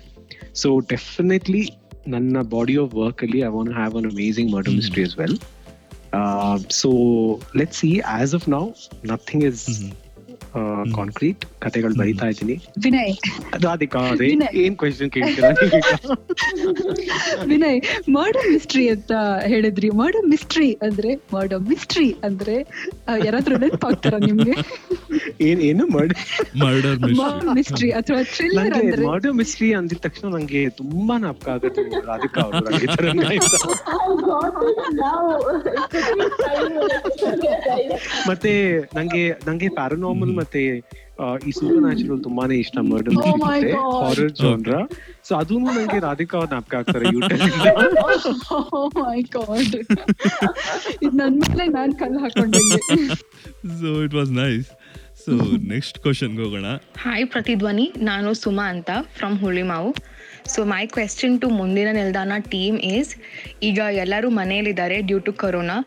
so 0.55 0.79
definitely 0.79 1.63
ನನ್ನ 2.07 2.37
ಬಾಡಿ 2.49 2.75
ಆಫ್ 2.77 2.93
ವರ್ಕ್ 2.95 3.23
ಅಲ್ಲಿ 3.23 3.39
I 3.39 3.51
want 3.57 3.73
have 3.73 3.95
an 3.95 4.09
amazing 4.11 4.51
murder. 4.51 4.75
Mystery 4.75 5.03
Uh, 6.13 6.59
so 6.69 7.39
let's 7.53 7.77
see. 7.77 8.01
As 8.03 8.33
of 8.33 8.47
now, 8.47 8.73
nothing 9.03 9.43
is 9.43 9.67
mm-hmm. 9.67 10.08
Concrete 10.97 11.41
ಕತೆಗಳು 11.63 11.95
ಬರಿತಾ 11.99 12.27
ಇದ್ದೀನಿ. 12.31 12.55
ವಿನಯ್. 12.85 13.13
ರಾಧಿಕಾ 13.65 13.99
ಅದೇ 14.13 14.27
ವಿನಯ್. 14.31 14.53
ಏನ್ 14.63 14.75
ಕ್ವೆಶನ್ 14.81 15.11
ಕೇಳ್ತೀರಾ 15.15 15.49
ವಿನಯ್ 17.51 17.79
ಮರ್ಡರ್ 18.15 18.47
ಮಿಸ್ಟ್ರಿ 18.53 18.85
ಅಂತ 18.95 19.11
ಹೇಳಿದ್ರಿ. 19.53 19.89
ಮರ್ಡರ್ 20.01 20.27
ಮಿಸ್ಟ್ರಿ 20.33 20.69
ಅಂದ್ರೆ 20.87 21.11
ಮರ್ಡರ್ 21.35 21.63
ಮಿಸ್ಟ್ರಿ 21.71 22.07
ಅಂದ್ರೆ 22.29 22.55
ಯಾರಾದ್ರೂ 23.25 23.57
ನೆನಪಾಗ್ತಾರ 23.65 24.15
ನಿಮ್ಗೆ? 24.27 24.55
ಏನ್ 25.49 25.61
ಏನು 25.69 25.85
ಮರ್ಡರ್ 25.87 26.99
ಮಿಸ್ಟ್ರಿ 27.57 27.89
ಅಥವಾ 27.99 28.21
ಥ್ರಿಲ್ಲರ್ 28.33 28.73
ಅಂದ್ರೆ? 28.81 29.03
ಮರ್ಡರ್ 29.09 29.35
ಮಿಸ್ಟ್ರಿ 29.41 29.69
ಅಂದಿದ 29.79 30.01
ತಕ್ಷಣ 30.07 30.27
ನಂಗೆ 30.35 30.63
ತುಂಬಾ 30.81 31.17
ನಾಪಕ 31.25 31.49
ಆಗುತ್ತೆ 31.55 31.83
ರಾಧಿಕಾ 32.09 32.41
ಅವರು 32.47 32.65
ಅಂತ. 32.71 33.55
ಮತ್ತೆ 38.29 38.51
ನಂಗೆ 38.97 39.23
ನಂಗೆ 39.47 39.69
ಪ್ಯಾರನಾರ್ಮಲ್ 39.79 40.33
ಮತ್ತೆ 40.39 40.61
ಈ 41.47 41.51
ಸೂಪರ್ 41.57 41.81
ನ್ಯಾಚುರಲ್ 41.85 42.21
ತುಂಬಾನೇ 42.27 42.55
ಇಷ್ಟ 42.63 42.77
murder 42.89 43.15
God. 43.15 43.41
Horror 44.03 44.33
genre 44.41 44.73
so 45.27 45.31
ಅದೂ 45.41 45.55
ನಂಗೆ 45.65 45.99
ರಾಧಿಕಾ 46.07 46.35
ಅವ್ರ 46.39 46.49
ನಾಪಕ 46.55 46.75
ಆಗ್ತಾರೆ 46.79 47.05
ಮೈ 49.01 49.19
ಗಾಡ್ 49.35 49.75
ಇದು 51.05 51.13
ಮೇಲೆ 51.41 51.67
ನಾನ್ 51.77 51.93
ಕಲ್ಲು 52.01 52.19
ಹಾಕೊಂಡಂಗೆ. 52.25 52.79
So 53.81 53.89
it 54.07 54.15
was 54.19 54.31
nice 54.43 54.69
so 55.23 55.31
next 55.73 55.97
ಕ್ವಶನ್ಗೆ 56.03 56.41
ಹೋಗೋಣ. 56.43 56.69
ಹಾಯ್ 57.05 57.25
ಪ್ರತಿಧ್ವನಿ. 57.33 57.85
ನಾನು 58.09 58.29
ಸುಮಾ 58.43 58.65
ಅಂತ 58.75 58.91
from 59.17 59.35
Hulimavu. 59.43 59.91
So 60.53 60.65
my 60.65 60.87
question 60.87 61.41
to 61.41 61.49
Mundina 61.49 61.89
Nildana 61.91 62.31
team 62.49 62.77
is 62.77 63.11
ಈಗ 63.63 63.79
ಎಲ್ಲರೂ 64.03 64.29
ಮನೆಯಲ್ಲಿದ್ದಾರೆ 64.29 65.01
ಡ್ಯೂ 65.01 65.19
ಟು 65.19 65.33
ಕರೋನಾ 65.33 65.77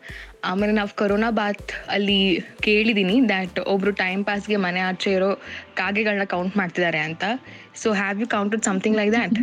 ಆಮೇಲೆ 0.45 0.73
ನಾವು 0.73 0.89
ಕರೋನಾ 0.95 1.29
ಬಾತ್ 1.31 1.71
ಅಲ್ಲಿ 1.87 2.17
ಕೇಳಿದ್ದೀನಿ 2.61 3.27
ದ್ಯಾಟ್ 3.27 3.59
ಒಬ್ಬರು 3.59 3.91
ಟೈಮ್ 3.91 4.25
ಪಾಸ್ಗೆ 4.25 4.55
ಮನೆ 4.55 4.79
ಆಚೆ 4.79 5.11
ಇರೋ 5.11 5.29
ಕಾಗೆಗಳನ್ನ 5.73 6.23
ಕೌಂಟ್ 6.23 6.57
ಮಾಡ್ತಿದ್ದಾರೆ 6.57 6.99
ಅಂತ. 6.99 7.23
So 7.75 7.93
have 7.93 8.19
you 8.19 8.27
counted 8.27 8.63
something 8.63 8.97
like 8.97 9.11
that 9.11 9.37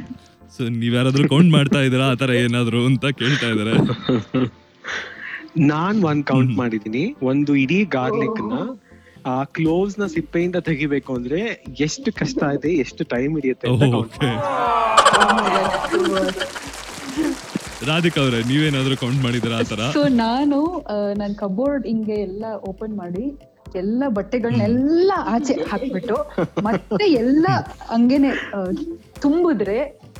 so 0.57 0.63
ನೀವ್ಯಾರಾದ್ರೂ 0.65 1.29
count 1.29 1.53
ಮಾಡ್ತಾ 1.53 1.81
ಇದ್ದೀರಾ? 1.81 2.07
ಆ 2.11 2.15
ಥರ 2.15 2.31
ಏನಾದ್ರು 2.31 2.87
ಅಂತ 2.87 3.07
ಕೇಳ್ತಾ 3.07 3.47
ಇದ್ದಾರೆ. 3.47 3.75
ನಾನು 5.57 6.07
ಒಂದು 6.07 6.25
ಕೌಂಟ್ 6.27 6.53
ಮಾಡಿದ್ದೀನಿ 6.57 7.05
ಮಾಡಿದೀನಿ. 7.05 7.27
ಒಂದು 7.31 7.55
ಇಡೀ 7.55 7.85
ಗಾರ್ಲಿಕ್ನ 7.85 8.53
ಆ 9.29 9.39
ಕ್ಲೋಸ್ನ 9.55 10.07
ಸಿಪ್ಪೆಯಿಂದ 10.13 10.59
ತೆಗಿಬೇಕು 10.67 11.11
ಅಂದ್ರೆ 11.17 11.41
ಎಷ್ಟು 11.81 12.11
ಕಷ್ಟ 12.15 12.43
ಇದೆ 12.57 12.73
ಎಷ್ಟು 12.79 13.05
ಟೈಮ್ 13.11 13.33
ಹಿಡಿಯುತ್ತೆ 13.37 13.69
ಅಂತ 13.69 13.85
count 13.87 13.99
ಓಕೆ 14.01 14.31
ರಾಧಿಕಾ 17.87 18.19
ಅವ್ರೆ 18.23 18.39
ನೀವೇನಾದ್ರೂ 18.49 18.97
ಕೌಂಟ್ 18.97 19.23
ಮಾಡಿದ್ರಾ 19.23 19.59
ಆ 19.59 19.67
ತರ 19.69 19.83
ಸೊ 19.93 20.03
ನಾನು 20.19 20.59
ನನ್ನ 21.17 21.33
ಕಬೋರ್ಡ್ 21.39 21.87
ಹಿಂಗೆ 21.87 22.17
ಎಲ್ಲ 22.23 22.43
ಓಪನ್ 22.69 22.95
ಮಾಡಿ 22.97 23.25
ಎಲ್ಲ 23.77 24.03
ಬಟ್ಟೆಗಳನ್ನೆಲ್ಲ 24.11 25.11
ಆಚೆ 25.27 25.55
ಹಾಕ್ಬಿಟ್ಟು 25.71 26.17
ಮತ್ತೆ 26.63 27.05
ಎಲ್ಲ 27.19 27.47
ಹಂಗೇನೆ 27.89 28.31
ಆ, 28.55 28.61
ತುಂಬಿದ್ರೆ 29.21 29.77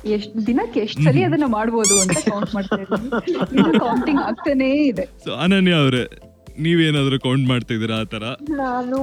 ಎಷ್ಟ್ 0.09 0.35
ದಿನಕ್ಕೆ 0.47 0.79
ಎಷ್ಟ್ 0.79 1.01
ಸರಿ 1.03 1.21
ಅದನ್ನ 1.23 1.47
ಮಾಡ್ಬೋದು 1.49 1.95
ಅಂತ 2.01 2.17
ಕೌಂಟ್ 2.29 2.51
ಮಾಡ್ತಾ 2.55 2.77
ಇದ್ದೀನಿ. 2.77 3.79
ಕೌಂಟಿಂಗ್ 3.79 4.21
ಆಗ್ತಾನೇ 4.21 4.69
ಇದೆ. 4.85 5.05
ಸೊ 5.25 5.31
ಅನನ್ಯ 5.37 5.73
ಅವರೇ 5.75 6.03
ನೀವೇನಾದ್ರೂ 6.57 7.17
ಕೌಂಟ್ 7.19 7.45
ಮಾಡ್ತಿದ್ದೀರಾ 7.49 7.97
ಆ 7.97 8.07
ತರ 8.13 8.23
ನಾನು 8.61 8.99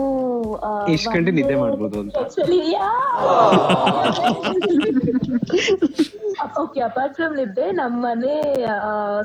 ಎಷ್ಟು 0.93 1.11
ಗಂಟೆ 1.17 1.33
ನಿದ್ದೆ 1.38 1.57
ಮಾಡ್ಬೋದು 1.57 1.97
ಅಂತ? 2.00 2.17
ಓಕೆ 6.62 6.81
ಅಪಾರ್ಟ್ 6.81 7.14
ಫ್ರಮ್ 7.17 7.35
ನಿದ್ದೆ 7.37 7.67
ನಮ್ಮ 7.73 7.97
ಮನೆ 8.05 8.35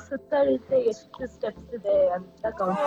ಸುತ್ತಳಿತೆ 0.06 0.77
ಸುತ್ತಳತೆ 0.77 0.77
ಎಷ್ಟು 0.89 1.27
ಸ್ಟೆಪ್ಸ್ 1.34 1.68
ಇದೆ 1.77 1.96
ಅಂತ 2.15 2.53
ಕೌಂಟ್ 2.58 2.80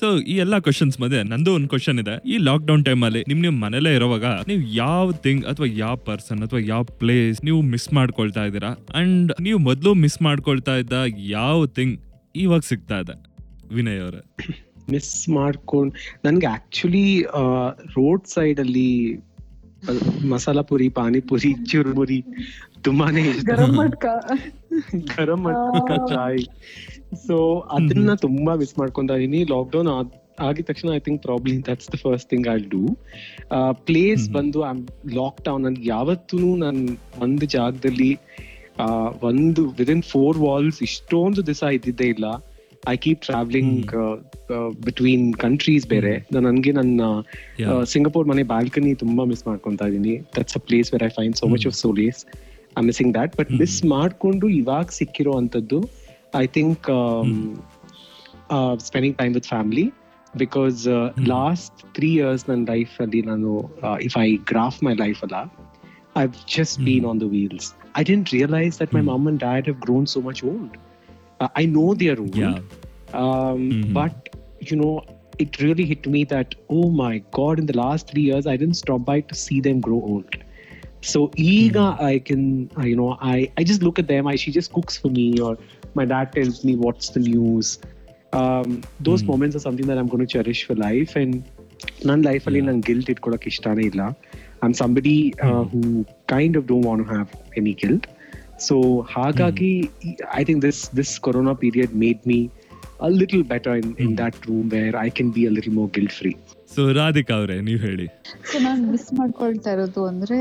ಸೊ 0.00 0.06
ಈ 0.26 0.36
ಎಲ್ಲಾ 0.36 0.58
ಕ್ವಶನ್ಸ್ 0.60 0.96
ಮಧ್ಯೆ 1.00 1.20
ನಂದು 1.24 1.50
ಒಂದು 1.54 1.68
ಕ್ವಶನ್ 1.68 1.98
ಇದೆ. 1.98 2.14
ಈ 2.24 2.36
ಲಾಕ್ 2.38 2.64
ಡೌನ್ 2.66 2.84
ಟೈಮ್ 2.84 3.02
ಅಲ್ಲಿ 3.04 3.22
ನಿಮ್ 3.28 3.40
ನಿಮ್ 3.40 3.58
ಮನೇಲೇ 3.60 3.92
ಇರೋವಾಗ 3.94 4.26
ನೀವು 4.48 4.62
ಯಾವ 4.76 5.12
ಥಿಂಗ್ 5.24 5.42
ಅಥವಾ 5.46 5.68
ಯಾವ 5.76 5.96
ಪರ್ಸನ್ 6.08 6.40
ಅಥವಾ 6.46 6.60
ಯಾವ 6.66 6.82
ಪ್ಲೇಸ್ 7.00 7.40
ನೀವು 7.44 7.60
ಮಿಸ್ 7.72 7.88
ಮಾಡ್ಕೊಳ್ತಾ 7.94 8.44
ಇದ್ದೀರಾ? 8.44 8.70
ಅಂಡ್ 8.94 9.32
ನೀವು 9.40 9.58
ಮೊದಲು 9.68 9.92
ಮಿಸ್ 10.04 10.18
ಮಾಡ್ಕೊಳ್ತಾ 10.22 10.76
ಇದ್ದ 10.76 10.98
ಯಾವ 11.32 11.58
ಥಿಂಗ್ 11.78 11.94
ಇವಾಗ 12.34 12.62
ಸಿಗ್ತಾ 12.70 12.98
ಇದೆ? 13.04 13.14
ವಿನಯ್ 13.72 14.00
ಅವರೇ. 14.00 14.22
ಮಿಸ್ 14.88 15.12
ಮಾಡ್ಕೊಂಡು 15.30 15.92
ನನ್ಗೆ 16.24 16.46
ಆಕ್ಚುಲಿ 16.48 17.06
ರೋಡ್ 17.96 18.24
ಸೈಡ್ 18.28 18.60
ಅಲ್ಲಿ 18.60 18.88
ಮಸಾಲ 20.26 20.60
ಪುರಿ 20.62 20.88
ಪಾನಿಪುರಿ 20.90 21.52
ಚುರುಮುರಿ 21.70 22.18
ತುಂಬಾನೇ 22.84 23.22
ಇಷ್ಟ. 23.30 23.46
ಗರಂ 25.10 25.40
ಮಟ್ಕ. 25.44 25.64
ಚಾಯ್. 26.10 26.42
ಸೊ 27.24 27.36
ಅದನ್ನ 27.76 28.14
ತುಂಬಾ 28.22 28.54
ಮಿಸ್ 28.54 28.74
ಮಾಡ್ಕೊಂತ 28.78 29.10
ಇದೀನಿ 29.18 29.40
ಲಾಕ್ 29.50 29.70
ಡೌನ್ 29.72 29.90
ಆಗಿದ 30.42 30.64
ತಕ್ಷಣ 30.64 30.88
I 30.90 31.00
think 31.00 31.20
problem 31.22 31.58
that's 31.62 31.88
the 31.90 31.98
first 32.02 32.28
thing 32.30 32.46
I 32.48 32.58
do 32.68 32.82
place 33.86 34.24
ಬಂದು 34.30 34.60
ಬಂದು 34.62 34.86
ಲಾಕ್ 35.16 35.40
ಡೌನ್ 35.44 35.64
ನನ್ಗೆ 35.64 35.86
ಯಾವತ್ತೂ 35.88 36.38
ನಾನು 36.56 36.82
ಒಂದು 37.20 37.46
ಜಾಗದಲ್ಲಿ 37.52 38.12
ಆ, 38.78 38.86
ಒಂದು 39.22 39.62
ವಿದಿನ್ 39.78 40.02
ಫೋರ್ 40.04 40.38
ವಾಲ್ಸ್ 40.38 40.78
ಇಷ್ಟೊಂದು 40.82 41.40
ದಿವಸ 41.46 41.62
ಇದ್ದಿದ್ದೇ 41.72 42.06
ಇಲ್ಲ. 42.06 42.26
I 42.90 42.94
keep 42.96 43.20
travelling 43.26 43.90
between 44.86 45.26
countries 45.44 45.84
ಬೇರೆ. 45.92 46.14
ನನ್ಗೆ 46.46 46.72
ನನ್ನ 46.72 47.00
Yeah. 47.62 47.82
ಸಿಂಗಪುರ್ 47.92 48.26
ಮನೆ 48.30 48.42
ಬಾಲ್ಕನಿ 48.52 48.92
ತುಂಬಾ 49.02 49.24
ಮಿಸ್ 49.24 49.44
ಮಾಡ್ಕೊಂತಾ 49.48 49.86
ಇದೀನಿ. 49.90 50.14
That's 50.36 50.56
a 50.58 50.62
place 50.68 50.88
where 50.94 51.04
I 51.08 51.10
find 51.18 51.34
so 51.40 51.46
much 51.54 51.66
of 51.70 51.76
solace 51.84 52.20
I 52.78 52.82
missing 52.88 53.12
that 53.18 53.32
but 53.40 53.50
miss 53.62 53.78
ಮಾಡ್ಕೊಂಡು 53.94 54.48
ಇವಾಗ 54.60 54.86
ಸಿಕ್ಕಿರೋ 55.00 55.32
ಅಂತದ್ದು 55.42 55.80
I 56.42 56.46
think 56.58 56.86
spending 58.88 59.16
time 59.18 59.34
with 59.34 59.46
family 59.46 59.86
because 60.34 60.80
last 61.34 61.78
three 61.96 62.10
years 62.20 62.44
ನನ್ನ 62.50 62.64
ಲೈಫ್ 62.74 62.94
ಅಲ್ಲಿ 63.02 63.22
ನಾನು 63.22 63.50
if 64.08 64.16
I 64.18 64.28
graph 64.52 64.78
my 64.88 64.94
life 65.04 65.20
ಅಲ್ಲ 65.28 65.38
I 66.16 66.24
just 66.56 66.78
been 66.88 67.06
on 67.12 67.20
the 67.20 67.28
wheels 67.36 67.68
I 67.98 68.04
didn't 68.04 68.30
realise 68.32 68.76
that 68.82 68.94
my 68.98 69.04
mom 69.12 69.26
and 69.32 69.40
dad 69.40 69.68
have 69.70 69.78
grown 69.86 70.06
so 70.06 70.20
much 70.20 70.42
old 70.44 70.76
I 71.55 71.65
know 71.77 71.85
they're 72.01 72.21
old 72.25 72.39
Yeah. 72.43 72.57
um, 73.21 73.59
Mhm. 73.73 73.91
but 73.93 74.15
you 74.61 74.75
know 74.75 74.93
it 75.39 75.51
really 75.63 75.85
hit 75.85 76.03
me 76.07 76.21
that 76.25 76.49
oh 76.69 76.87
my 76.95 77.13
god 77.31 77.55
in 77.59 77.65
the 77.65 77.77
last 77.77 78.03
three 78.09 78.25
years 78.29 78.45
i 78.45 78.57
didn't 78.61 78.79
stop 78.81 79.01
by 79.03 79.17
to 79.29 79.35
see 79.43 79.59
them 79.59 79.77
grow 79.79 79.99
old 80.11 80.33
so 81.03 81.19
eager 81.49 81.89
i 82.03 82.15
can 82.19 82.41
uh, 82.79 82.85
you 82.91 82.97
know 83.01 83.09
i 83.27 83.37
i 83.59 83.63
just 83.63 83.81
look 83.87 83.99
at 83.99 84.07
them 84.07 84.25
i 84.27 84.37
she 84.43 84.51
just 84.51 84.71
cooks 84.73 84.95
for 85.03 85.11
me 85.11 85.27
or 85.39 85.51
my 85.95 86.05
dad 86.13 86.27
tells 86.37 86.57
me 86.67 86.75
what's 86.85 87.09
the 87.09 87.23
news 87.27 87.67
um, 88.33 88.69
those 89.07 89.21
Mhm. 89.21 89.29
moments 89.31 89.55
are 89.55 89.63
something 89.67 89.87
that 89.91 89.99
i'm 89.99 90.09
going 90.13 90.25
to 90.25 90.31
cherish 90.35 90.63
for 90.69 90.77
life 90.87 91.13
and 91.15 91.33
ನನ್ನ 92.05 92.21
ಲೈಫಲ್ಲಿ 92.29 92.59
Yeah. 92.59 92.69
ನಂಗೆ 92.69 92.85
guilt 92.89 93.09
ಇಟ್ಕೊಳಕ್ 93.13 93.47
ಇಷ್ಟನೇ 93.51 93.85
ಇಲ್ಲ 93.91 94.03
I 94.59 94.65
am 94.67 94.75
somebody 94.83 95.17
Mhm. 95.47 95.65
Who 95.71 95.81
kind 96.33 96.57
of 96.59 96.67
don't 96.71 96.87
want 96.89 97.07
have 97.13 97.27
any 97.61 97.73
guilt 97.83 98.07
So 98.62 98.76
ಹಾಗಾಗಿ 99.14 99.72
I 100.40 100.42
think 100.44 100.62
this 100.66 100.82
this 100.96 101.14
corona 101.26 101.54
period 101.64 101.94
made 102.04 102.22
me 102.32 102.40
a 103.00 103.10
little 103.10 103.42
better 103.42 103.72
in, 103.74 103.88
in 104.04 104.10
that 104.12 104.36
that 104.36 104.46
room 104.48 104.66
where 104.74 104.94
I 104.96 105.08
can 105.18 105.28
be 105.36 105.42
a 105.46 105.52
little 105.56 105.74
more 105.78 105.88
guilt 105.96 106.12
free. 106.20 106.36
So 106.74 106.82
Radhika 106.98 107.34
ಅವರೇ 107.38 107.56
ನೀವು 107.60 107.80
ಹೇಳಿ. 107.86 108.06
So 108.50 108.58
ನಾನು 108.66 108.82
miss 108.92 109.08
ಮಾಡ್ಕೊಳ್ತಾ 109.18 109.70
ಇರೋದು 109.76 110.02
ಅಂದ್ರೆ 110.10 110.38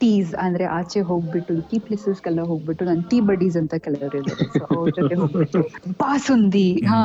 tease 0.00 0.32
ಅಂದ್ರೆ 0.44 0.64
ಆಚೆ 0.76 1.00
ಹೋಗ್ಬಿಟ್ಟು 1.08 1.54
ಟೀ 1.70 1.78
ಪ್ಲೇಸಸ್ಗೆಲ್ಲ 1.86 2.42
ಹೋಗ್ಬಿಟ್ಟು 2.50 2.82
ನಾನು 2.84 3.02
ಟೀ 3.10 3.18
ಬಡೀಸ್ 3.30 3.56
ಅಂತ 3.62 3.74
ಕೆಲವರು 3.86 4.18
ಇದ್ದಾರೆ. 4.20 4.46
ಸೊ 4.54 4.64
ಅವ್ರ 4.76 4.90
ಜೊತೆ 4.98 5.16
ಹೋಗ್ಬಿಟ್ಟು 5.22 5.62
ಬಾಸುಂದಿ 6.02 6.68
ಹಾ 6.90 7.00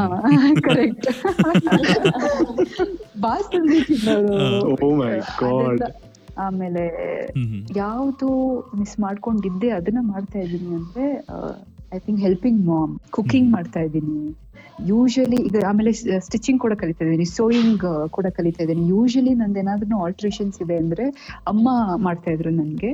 ಕರೆಕ್ಟ್ 0.67 1.07
ಬಾಸುಂದಿ 3.25 3.79
ತಿನ್ನೋದು 3.89 4.37
ಆಮೇಲೆ. 6.45 6.85
ಯಾವುದು 7.75 8.29
ಮಿಸ್ 8.79 8.95
ಮಾಡ್ಕೊಂಡಿದ್ದೆ 9.05 9.69
ಅದನ್ನ 9.79 10.03
ಮಾಡ್ತಾ 10.13 10.39
ಇದ್ದೀನಿ 10.39 10.71
ಅಂದ್ರೆ 10.79 11.07
I 11.95 11.99
think 12.05 12.21
helping 12.25 12.61
mom 12.71 12.93
cooking 13.17 13.49
ಮಾಡ್ತಾ 13.51 13.79
ಇದ್ದೀನಿ. 13.79 14.19
ಯೂಶಲಿ 14.89 15.37
ಈಗ 15.47 15.59
ಆಮೇಲೆ 15.67 15.91
ಸ್ಟಿಚಿಂಗ್ 16.25 16.59
ಕೂಡ 16.63 16.73
ಕಲಿತಾ 16.81 17.03
ಇದ್ದೀನಿ 17.05 17.25
ಸೋಯಿಂಗ್ 17.25 17.85
ಕೂಡ 18.15 18.27
ಕಲಿತಾ 18.37 18.61
ಇದ್ದೀನಿ. 18.63 18.83
ಯೂಶಲಿ 18.89 19.31
ನಂದು 19.39 19.59
ಏನಾದ್ರೂ 19.61 19.97
ಆಲ್ಟ್ರೇಷನ್ಸ್ 20.05 20.57
ಇದೆ 20.63 20.75
ಅಂದ್ರೆ 20.81 21.05
ಅಮ್ಮ 21.51 21.67
ಮಾಡ್ತಾ 22.05 22.31
ಇದ್ರು 22.31 22.51
ನನ್ಗೆ. 22.59 22.91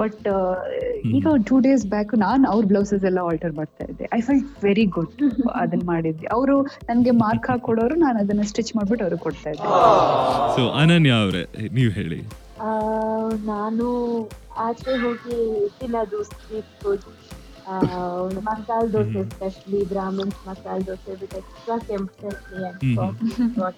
ಬಟ್ 0.00 0.26
ಈಗ 1.18 1.34
ಟೂ 1.50 1.58
ಡೇಸ್ 1.66 1.84
ಬ್ಯಾಕ್ 1.86 2.14
ನಾನು 2.24 2.50
ಅವ್ರ 2.52 2.64
ಬ್ಲೌಸಸ್ 2.72 3.04
ಎಲ್ಲ 3.10 3.20
ಆಲ್ಟರ್ 3.28 3.54
ಮಾಡ್ತಾ 3.60 3.84
ಇದ್ದೆ. 3.90 4.08
ಐ 4.18 4.20
ಫೆಲ್ಟ್ 4.20 4.50
ವೆರಿ 4.64 4.86
ಗುಡ್ 4.96 5.22
ಅದನ್ನ 5.62 5.82
ಮಾಡಿದ್ದೆ. 5.84 6.26
ಅವರು 6.36 6.56
ನನಗೆ 6.90 7.10
ಮಾರ್ಕ್ 7.24 7.48
ಹಾಕೊಡೋರು 7.50 7.96
ನಾನು 8.04 8.18
ಅದನ್ನ 8.24 8.46
ಸ್ಟಿಚ್ 8.52 8.76
ಮಾಡ್ಬಿಟ್ಟು 8.76 9.04
ಅವ್ರಿಗೆ 9.06 9.24
ಕೊಡ್ತಾ 9.28 9.50
ಇದ್ದೆ. 9.50 9.70
ಸೊ 10.56 10.64
ಅನನ್ಯ 10.82 11.10
ಅವರೇ 11.24 11.44
ನೀವು 11.78 11.92
ಹೇಳಿ. 12.00 12.20
ನಾನು 13.50 13.86
ಆಚೆ 14.66 14.92
ಹೋಗಿ 15.02 15.36
ತಿನ್ನೋದು 15.78 16.18
street 16.30 16.72
food 16.80 17.06
masala 18.46 18.84
dosa 18.94 19.20
specially 19.22 19.22
especially 19.22 19.80
Brahmins 19.92 20.38
masala 20.48 20.78
dosa 20.88 21.12
with 21.20 21.34
extra 21.40 21.76
ಕೆಂಪು 21.88 22.14
ಚಟ್ನಿ. 22.20 22.64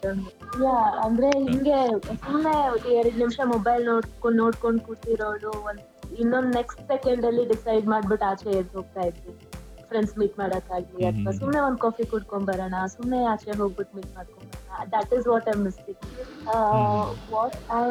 ಅಂಡ್ 0.08 0.26
ಯಾ 0.64 0.76
ಅಂದ್ರೆ 1.06 1.30
ಹಿಂಗೆ 1.46 1.78
ಸುಮ್ಮನೆ 2.24 2.54
ಎರಡು 2.98 3.16
ನಿಮಿಷ 3.22 3.38
ಮೊಬೈಲ್ 3.54 3.82
ನೋಡ್ಕೊಂಡು 3.90 4.38
ನೋಡ್ಕೊಂಡು 4.42 4.82
ಕೂತಿರೋದು 4.88 5.52
ಒಂದ್ 5.68 5.82
ಇನ್ನೊಂದ್ 6.22 6.50
ನೆಕ್ಸ್ಟ್ 6.58 6.82
ಸೆಕೆಂಡ್ 6.92 7.26
ಅಲ್ಲಿ 7.30 7.44
ಡಿಸೈಡ್ 7.52 7.86
ಮಾಡ್ಬಿಟ್ಟು 7.94 8.26
ಆಚೆ 8.30 8.50
ಎದ್ದು 8.60 8.74
ಹೋಗ್ತಾ 8.78 9.04
ಇದ್ವಿ. 9.10 9.34
ಫ್ರೆಂಡ್ಸ್ 9.90 10.14
ಮೀಟ್ 10.20 10.36
ಮಾಡಕ್ಕಾಗ್ಲಿ 10.42 11.02
ಅಥವಾ 11.10 11.32
ಸುಮ್ಮನೆ 11.38 11.60
ಒಂದ್ 11.66 11.80
ಕಾಫಿ 11.84 12.04
ಕುಡ್ಕೊಂಡ್ 12.12 12.46
ಬರೋಣ 12.50 12.76
ಸುಮ್ಮನೆ 12.96 13.20
ಆಚೆ 13.32 13.58
ಹೋಗ್ಬಿಟ್ಟು 13.62 13.92
ಮೀಟ್ 13.98 14.12
ಮಾಡ್ಕೊಂಡ್ 14.16 14.48
ಬರೋಣ. 14.52 14.86
That 14.94 15.12
is 15.18 15.26
what 15.32 15.48
I 15.54 15.56
missing 15.66 16.02
what 17.34 17.58
I 17.80 17.86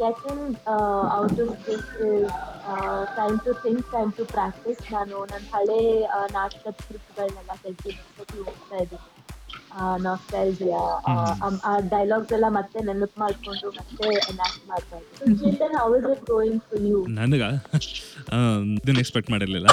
getting 0.00 0.42
out 1.20 1.40
of 1.44 1.58
this 1.68 1.88
time 3.18 3.36
to 3.46 3.52
think 3.64 3.86
time 3.94 4.10
to 4.18 4.24
time 4.34 4.82
ನಾನು 4.96 5.16
ನನ್ನ 5.32 5.44
ಹಳೆ 5.54 5.80
ನಾಟಕ 6.36 6.64
ನಾಟಕದ 6.68 6.74
ಸ್ಕ್ರಿಪ್ಟ್ಗಳನ್ನೆಲ್ಲ 6.80 7.52
ಒಂದ್ಸತಿ 7.68 8.38
ಹೋಗ್ತಾ 8.48 8.76
ಇದ್ದೀನಿ 8.84 9.06
ನಾಸ್ಟೈಲ್ಜಿಯಾ 10.04 10.82
ಆ 11.68 11.72
ಡೈಲಾಗ್ಸ್ 11.94 12.32
ಎಲ್ಲ 12.36 12.48
ಮತ್ತೆ 12.56 12.78
ನೆನಪು 12.88 13.16
ಮಾಡ್ಕೊಂಡು 13.22 13.68
ಮತ್ತೆ 13.78 14.06
ಎನಾಕ್ಟ್ 14.30 14.62
ಮಾಡ್ತಾ 14.70 14.96
ಇದ್ದೀನಿ. 15.00 15.50
How 15.82 15.88
is 15.98 16.06
it 16.14 16.24
going 16.32 16.60
for 16.68 16.84
you 16.90 16.98
ನನಗ? 17.20 17.42
ಇದನ್ನ 18.80 18.98
ಎಕ್ಸ್ಪೆಕ್ಟ್ 19.04 19.30
ಮಾಡಿರಲಿಲ್ಲ. 19.34 19.68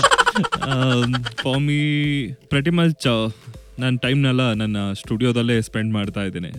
ಫಾರ್ 1.43 1.61
ಮೀ 1.67 1.79
ಪ್ರತಿ 2.53 2.73
ಮಚ್ 2.79 3.07
ನನ್ನ 3.83 3.95
ಟೈಮ್ನೆಲ್ಲ 4.05 4.43
ನನ್ನ 4.63 4.77
ಸ್ಟುಡಿಯೋದಲ್ಲೇ 5.01 5.57
ಸ್ಪೆಂಡ್ 5.69 5.93
ಮಾಡ್ತಾ 5.99 6.23
ಇದ್ದೀನಿ. 6.29 6.51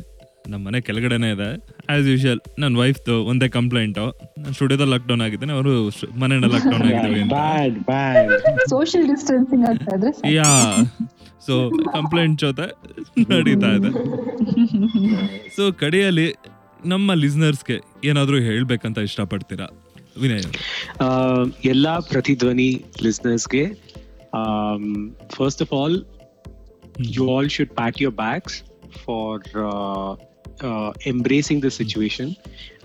ನಮ್ಮ 0.49 0.67
ಮನೆ 0.67 0.81
ಕೆಳಗಡೆನೇ 0.81 1.33
ಇದೆ. 1.33 1.49
ಆಸ್ 1.93 2.07
ಯೂಶುವಲ್ 2.07 2.41
ನನ್ನ 2.59 2.79
ವೈಫ್ದು 2.79 3.25
ಒಂದೇ 3.25 3.49
ಕಂಪ್ಲೇಂಟು 3.49 4.05
ನಾನು 4.39 4.53
ಸ್ಟುಡಿಯೋದಲ್ಲಿ 4.53 4.93
ಲಾಕ್ಡೌನ್ 4.93 5.21
ಆಗಿದ್ದೇನೆ 5.21 5.53
ಅವರು 5.53 5.91
ಮನೆಯಿಂದ 6.19 6.45
ಲಾಕ್ಡೌನ್ 6.45 6.83
ಆಗಿದ್ದೀವಿ 6.83 7.21
ಅಂತ. 7.21 7.33
bad, 7.33 7.75
bad. 7.83 8.69
ಸೋಷಿಯಲ್ 8.69 9.09
ಡಿಸ್ಟೆನ್ಸಿಂಗ್ 9.09 9.65
ಆಗ್ತಾ 9.69 9.97
ಇದ್ರೆ 9.97 10.35
ಯಾ 10.35 10.77
ಸೊ 11.47 11.71
ಕಂಪ್ಲೇಂಟ್ 11.93 12.41
ಜೊತೆ 12.41 12.67
ನಡೀತಾ 13.31 13.67
ಇದೆ. 13.67 13.91
ಸೊ 15.57 15.73
ಕಡೆಯಲ್ಲಿ 15.73 16.35
ನಮ್ಮ 16.87 17.15
ಲಿಸ್ನರ್ಸ್ಗೆ 17.15 17.81
ಏನಾದರೂ 18.05 18.37
ಹೇಳ್ಬೇಕಂತ 18.37 18.99
ಇಷ್ಟಪಡ್ತೀರಾ? 18.99 19.67
ವಿನಯ್. 20.21 20.43
Uh, 20.43 21.55
ಎಲ್ಲ 21.65 21.99
ಪ್ರತಿಧ್ವನಿ 21.99 22.85
ಲಿಸ್ನರ್ಸ್ಗೆ 23.03 23.65
first 25.29 25.63
of 25.63 25.73
all 25.73 26.05
you 27.01 27.37
all 27.37 27.51
should 27.51 27.69
pack 27.69 28.03
your 28.03 28.17
bags 28.17 28.63
for 29.05 29.43
embracing 31.07 31.63
the 31.63 31.71
situation 31.77 32.31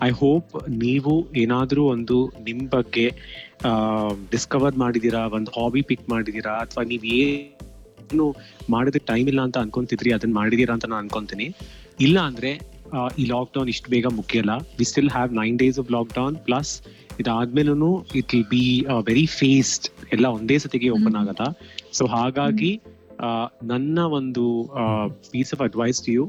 I 0.03 0.09
hope 0.13 0.51
ನೀವು 0.81 1.13
ಏನಾದರೂ 1.35 1.83
ಒಂದು 1.85 2.17
ನಿಮ್ಮ 2.43 2.67
ಬಗ್ಗೆ 2.69 3.05
ಡಿಸ್ಕವರ್ 4.31 4.75
ಮಾಡಿದ್ದೀರಾ 4.75 5.27
ಒಂದು 5.31 5.51
ಹಾಬಿ 5.51 5.81
ಪಿಕ್ 5.81 6.09
ಮಾಡಿದ್ದೀರಾ 6.09 6.53
ಅಥವಾ 6.57 6.83
ನೀವು 6.83 7.05
ಏನು 7.17 8.25
ಮಾಡೋದಕ್ಕೆ 8.69 9.05
ಟೈಮ್ 9.05 9.27
ಇಲ್ಲ 9.27 9.41
ಅಂತ 9.41 9.57
ಅನ್ಕೊಂತಿದ್ರಿ 9.57 10.13
ಅದನ್ನ 10.13 10.33
ಮಾಡಿದೀರಾ 10.33 10.73
ಅಂತ 10.73 10.85
ನಾನು 10.85 11.01
ಅನ್ಕೊಂತೀನಿ. 11.01 11.47
ಇಲ್ಲ 11.99 12.19
ಅಂದ್ರೆ 12.21 12.51
ಆ, 12.91 13.01
ಈ 13.17 13.25
ಲಾಕ್ಡೌನ್ 13.25 13.69
ಇಷ್ಟು 13.69 13.89
ಬೇಗ 13.91 14.05
ಮುಗಿಯಲ್ಲ. 14.11 14.53
We 14.79 14.85
still 14.85 15.09
have 15.09 15.33
nine 15.33 15.57
days 15.57 15.79
of 15.79 15.91
lockdown 15.91 16.35
plus 16.37 16.71
ಇದಾದ್ಮೇಲೂ 17.19 17.89
it 18.15 18.33
will 18.33 18.47
be 18.49 18.63
very 19.07 19.25
phased 19.35 19.85
ಎಲ್ಲ 20.11 20.25
ಒಂದೇ 20.37 20.57
ಸತಿಗೆ 20.57 20.89
ಓಪನ್ 20.89 21.15
ಆಗತ್ತ? 21.15 21.41
ಸೊ 21.93 22.05
ಹಾಗಾಗಿ 22.07 22.71
ಆ, 23.19 23.29
ನನ್ನ 23.63 23.99
ಒಂದು 24.11 24.43
piece 25.31 25.53
of 25.53 25.61
advice 25.61 26.05
to 26.05 26.11
you 26.11 26.23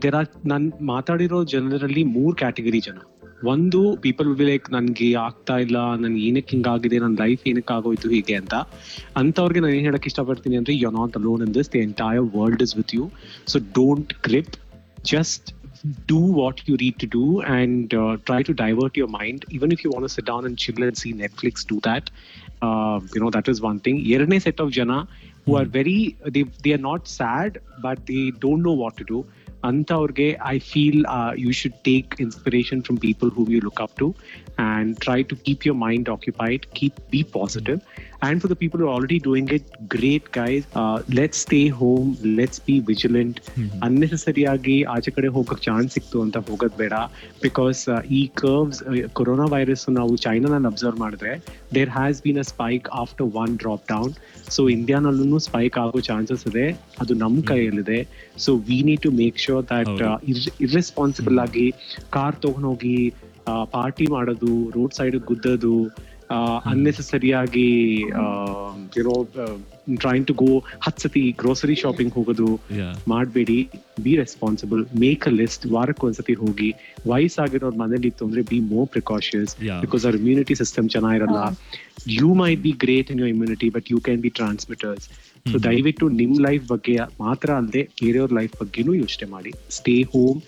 ತೆರ 0.00 0.14
ನನ್ 0.46 0.66
ಮಾತಾಡಿರೋ 0.80 1.44
ಜನರಲ್ಲಿ 1.44 2.04
ಮೂರ್ 2.16 2.36
ಕ್ಯಾಟಗರಿ 2.36 2.80
ಜನ 2.80 2.98
ಒಂದು 3.44 3.96
ಪೀಪಲ್ 3.96 4.28
ವಿಲ್ 4.28 4.48
ಲೈಕ್ 4.48 4.72
ನನ್ಗೆ 4.72 5.14
ಆಗ್ತಾ 5.14 5.58
ಇಲ್ಲ 5.58 5.94
ನನ್ಗೆ 5.94 6.22
ಏನಕ್ಕೆ 6.28 6.56
ಹಿಂಗಾಗಿದೆ 6.56 6.98
ನನ್ನ 6.98 7.16
ಲೈಫ್ 7.20 7.42
ಏನಕ್ಕೆ 7.48 7.74
ಆಗೋಯ್ತು 7.74 8.08
ಹೀಗೆ 8.08 8.34
ಅಂತ 8.34 8.54
ಅಂತವ್ರಿಗೆ 9.16 9.60
ನಾನು 9.60 9.74
ಏನ್ 9.74 9.84
ಹೇಳಕ್ 9.84 10.06
ಇಷ್ಟಪಡ್ತೀನಿ 10.06 10.56
ಅಂದ್ರೆ 10.56 10.74
you 10.76 10.90
not 10.90 11.16
alone 11.16 11.42
in 11.42 11.54
this 11.54 11.70
the 11.72 11.78
entire 11.78 12.20
world 12.36 12.62
is 12.62 12.76
with 12.76 12.94
you 12.94 13.10
so 13.46 13.58
don't 13.58 14.14
grip 14.22 14.56
just 15.02 15.48
do 16.06 16.18
what 16.18 16.66
you 16.66 16.76
need 16.76 16.98
to 16.98 17.06
do 17.06 17.40
and 17.42 17.94
uh, 17.94 18.16
try 18.26 18.42
to 18.42 18.52
divert 18.52 18.96
your 18.96 19.08
mind. 19.08 19.44
Even 19.50 19.70
if 19.72 19.84
you 19.84 19.90
want 19.90 20.04
to 20.04 20.08
sit 20.08 20.24
down 20.24 20.44
and 20.44 20.58
chill 20.58 20.82
and 20.82 20.96
see 20.96 21.12
Netflix, 21.12 21.64
do 21.64 21.80
that. 21.80 22.10
Uh, 22.60 23.00
you 23.14 23.20
know, 23.20 23.30
that 23.30 23.48
is 23.48 23.60
one 23.60 23.78
thing. 23.78 23.96
ಎರಡನೇ 24.14 24.38
set 24.38 24.60
of 24.60 24.70
jana 24.70 24.98
who 25.47 25.53
are 25.55 25.67
very 25.77 25.97
they 26.29 26.43
they 26.63 26.73
are 26.73 26.83
not 26.89 27.07
sad 27.19 27.53
but 27.81 27.97
they 28.05 28.25
don't 28.39 28.61
know 28.67 28.77
what 28.83 28.95
to 28.97 29.07
do 29.13 29.21
ಅಂಥವ್ರಿಗೆ 29.65 30.25
I 30.45 30.57
feel 30.59 31.01
you 31.37 31.51
should 31.51 31.77
take 31.83 32.15
inspiration 32.19 32.81
from 32.83 32.97
people 32.97 33.29
who 33.29 33.43
you 33.49 33.59
look 33.59 33.81
up 33.81 33.95
to 33.97 34.07
and 34.58 35.00
try 35.00 35.22
to 35.22 35.36
keep 35.38 35.64
your 35.64 35.74
mind 35.76 36.08
occupied 36.08 36.66
keep 36.72 36.94
be 37.10 37.22
positive. 37.24 37.80
And 38.20 38.42
for 38.42 38.48
the 38.48 38.56
people 38.56 38.80
who 38.80 38.86
are 38.86 38.94
already 38.94 39.20
doing 39.20 39.48
it 39.48 39.64
great 39.88 40.24
guys. 40.32 40.64
Uh, 40.74 41.02
let's 41.08 41.38
stay 41.38 41.68
home. 41.70 42.08
Let's 42.38 42.58
be 42.60 42.76
vigilant. 42.82 43.36
Unnecessary 43.88 44.44
ಆಗಿ 44.52 44.76
ಆಚೆ 44.94 45.10
ಕಡೆ 45.16 45.28
ಹೋಗಕ್ 45.36 45.62
chance 45.66 45.92
ಸಿಕ್ತು 45.96 46.18
ಅಂತ 46.24 46.36
ಹೋಗೋದು 46.48 46.76
ಬೇಡ 46.80 46.94
because 47.44 47.82
ಈ 48.18 48.22
curves 48.40 48.80
corona 49.18 49.46
virus 49.54 49.86
ನಾವು 49.98 50.14
ಚೈನಾನ 50.24 50.58
ಅಬ್ಸರ್ವ್ 50.72 50.98
ಮಾಡಿದ್ರೆ 51.04 51.32
there 51.76 51.92
has 51.98 52.22
been 52.26 52.40
a 52.44 52.46
spike 52.52 52.88
after 53.02 53.28
one 53.42 53.54
drop 53.62 53.86
down 53.92 54.12
so 54.56 54.64
ಇಂಡಿಯಾನಲ್ಲೂ 54.76 55.40
spike 55.48 55.78
ಆಗೋ 55.84 56.02
ಚಾನ್ಸಸ್ 56.10 56.44
ಇದೆ 56.52 56.66
ಅದು 57.02 57.14
ನಮ್ಮ 57.24 57.46
ಕೈಯಲ್ಲಿದೆ 57.52 58.00
so 58.46 58.52
we 58.68 58.80
need 58.90 59.02
to 59.06 59.12
make 59.22 59.38
sure 59.46 59.64
that 59.72 60.02
irresponsible 60.66 61.38
ಆಗಿ 61.46 61.66
ಕಾರ್ 62.16 62.38
ತಗೊಂಡೋಗಿ 62.46 62.98
ಪಾರ್ಟಿ 63.74 64.06
ಮಾಡೋದು 64.16 64.52
ರೋಡ್ 64.76 64.94
ಸೈಡ್ 64.98 65.18
ಗುದ್ದೋದು 65.30 65.74
ಅನ್ನೆಸೆಸರಿಯಾಗಿ 66.70 67.68
you know 68.96 69.14
trying 70.02 70.24
to 70.30 70.34
go 70.42 70.48
ಹತ್ತು 70.84 71.00
ಸತಿ 71.04 71.22
ಗ್ರೋಸರಿ 71.40 71.76
ಶಾಪಿಂಗ್ 71.82 72.12
ಹೋಗೋದು 72.16 72.48
ಮಾಡಬೇಡಿ 73.12 73.56
be 74.04 74.12
responsible 74.22 74.82
make 75.04 75.24
a 75.30 75.32
list 75.38 75.64
ವಾರಕ್ಕೆ 75.74 76.04
ಒಂದ್ಸತಿ 76.08 76.34
ಹೋಗಿ 76.42 76.68
ವಯಸ್ಸಾಗಿರೋರ್ 77.12 77.78
ಮನೇಲಿ 77.82 78.08
ಇತ್ತು 78.12 78.26
ಅಂದ್ರೆ 78.28 78.42
ಬಿ 78.50 78.58
ಮೋರ್ 78.74 78.88
ಪ್ರಿಕಾಷನ್ಸ್. 78.96 79.54
ಬಿಕಾಸ್ 79.84 80.04
ಅವ್ರ 80.06 80.20
ಇಮ್ಯುನಿಟಿ 80.22 80.56
ಸಿಸ್ಟಮ್ 80.62 80.88
ಚೆನ್ನಾಗಿರಲ್ಲ. 80.96 81.40
You 82.18 82.28
may 82.42 82.52
be 82.66 82.72
great 82.84 83.10
in 83.14 83.20
your 83.24 83.32
immunity 83.36 83.70
but 83.78 83.88
you 83.94 84.00
can 84.08 84.22
be 84.26 84.32
transmitters 84.40 85.06
so 85.52 85.58
ದಯವಿಟ್ಟು 85.68 86.06
ನಿಮ್ 86.22 86.36
ಲೈಫ್ 86.48 86.64
ಬಗ್ಗೆ 86.74 86.96
ಮಾತ್ರ 87.24 87.50
ಅಲ್ಲದೆ 87.60 87.84
ಬೇರೆಯವ್ರ 88.02 88.32
ಲೈಫ್ 88.40 88.54
ಬಗ್ಗೆನೂ 88.62 88.94
ಯೋಚನೆ 89.02 89.28
ಮಾಡಿ. 89.36 89.52
Stay 89.78 89.96
home 90.14 90.40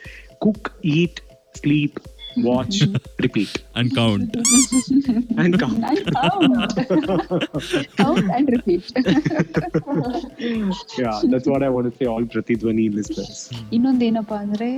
cook 0.47 0.69
eat 0.99 1.21
sleep 1.61 1.99
watch 2.38 2.78
repeat. 3.25 3.62
And 3.75 3.94
count. 3.94 4.37
and 5.37 5.52
count. 5.58 5.84
And 5.84 6.04
count. 6.14 6.76
count 7.96 8.30
and 8.37 8.49
repeat. 8.49 8.84
yeah, 10.99 11.20
that's 11.25 11.46
what 11.46 11.62
I 11.62 11.68
want 11.68 11.87
to 11.87 11.92
say. 11.99 12.06
All 12.06 12.25
Pratidwani 12.25 12.87
listeners. 12.94 13.50
ಇನ್ನೊಂದೇನಪ್ಪ 13.72 14.34
ಅಂದ್ರೆ 14.34 14.68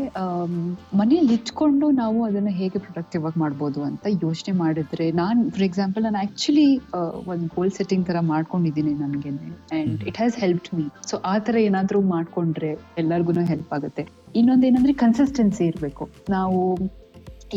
ಮನೇಲಿ 0.97 1.35
ಇಟ್ಕೊಂಡು 1.35 1.91
ನಾವು 1.91 2.25
ಅದನ್ನ 2.25 2.49
ಹೇಗೆ 2.51 2.79
ಪ್ರೊಡಕ್ಟಿವ್ 2.79 3.25
ಆಗಿ 3.25 3.41
ಮಾಡ್ಬೋದು 3.41 3.83
ಅಂತ 3.83 4.07
ಯೋಚನೆ 4.23 4.59
ಮಾಡಿದ್ರೆ 4.59 5.11
ನಾನ್ 5.11 5.51
ಫಾರ್ 5.51 5.63
ಎಕ್ಸಾಂಪಲ್ 5.63 6.05
ನಾನು 6.05 6.19
ಆಕ್ಚುಲಿ 6.19 6.77
ಒಂದು 7.27 7.47
ಗೋಲ್ 7.57 7.71
ಸೆಟ್ಟಿಂಗ್ 7.71 8.07
ತರ 8.07 8.17
ಮಾಡ್ಕೊಂಡಿದ್ದೀನಿ 8.21 8.95
ನನ್ಗೆ 8.95 9.29
and 9.73 10.05
it 10.05 10.17
has 10.17 10.37
help 10.37 10.75
me 10.75 10.85
so 11.07 11.17
ಆ 11.17 11.39
ತರ 11.39 11.57
ಏನಾದ್ರೂ 11.57 12.01
ಮಾಡ್ಕೊಂಡ್ರೆ 12.01 12.73
ಎಲ್ಲರಿಗೂ 12.99 13.33
ಹೆಲ್ಪ್ 13.33 13.73
ಆಗುತ್ತೆ 13.73 14.05
ಇನ್ನೊಂದೇನಂದ್ರೆ 14.37 14.93
ಕನ್ಸಿಸ್ಟೆನ್ಸಿ 14.93 15.65
ಇರ್ಬೇಕು 15.65 16.11
ನಾವು 16.31 16.61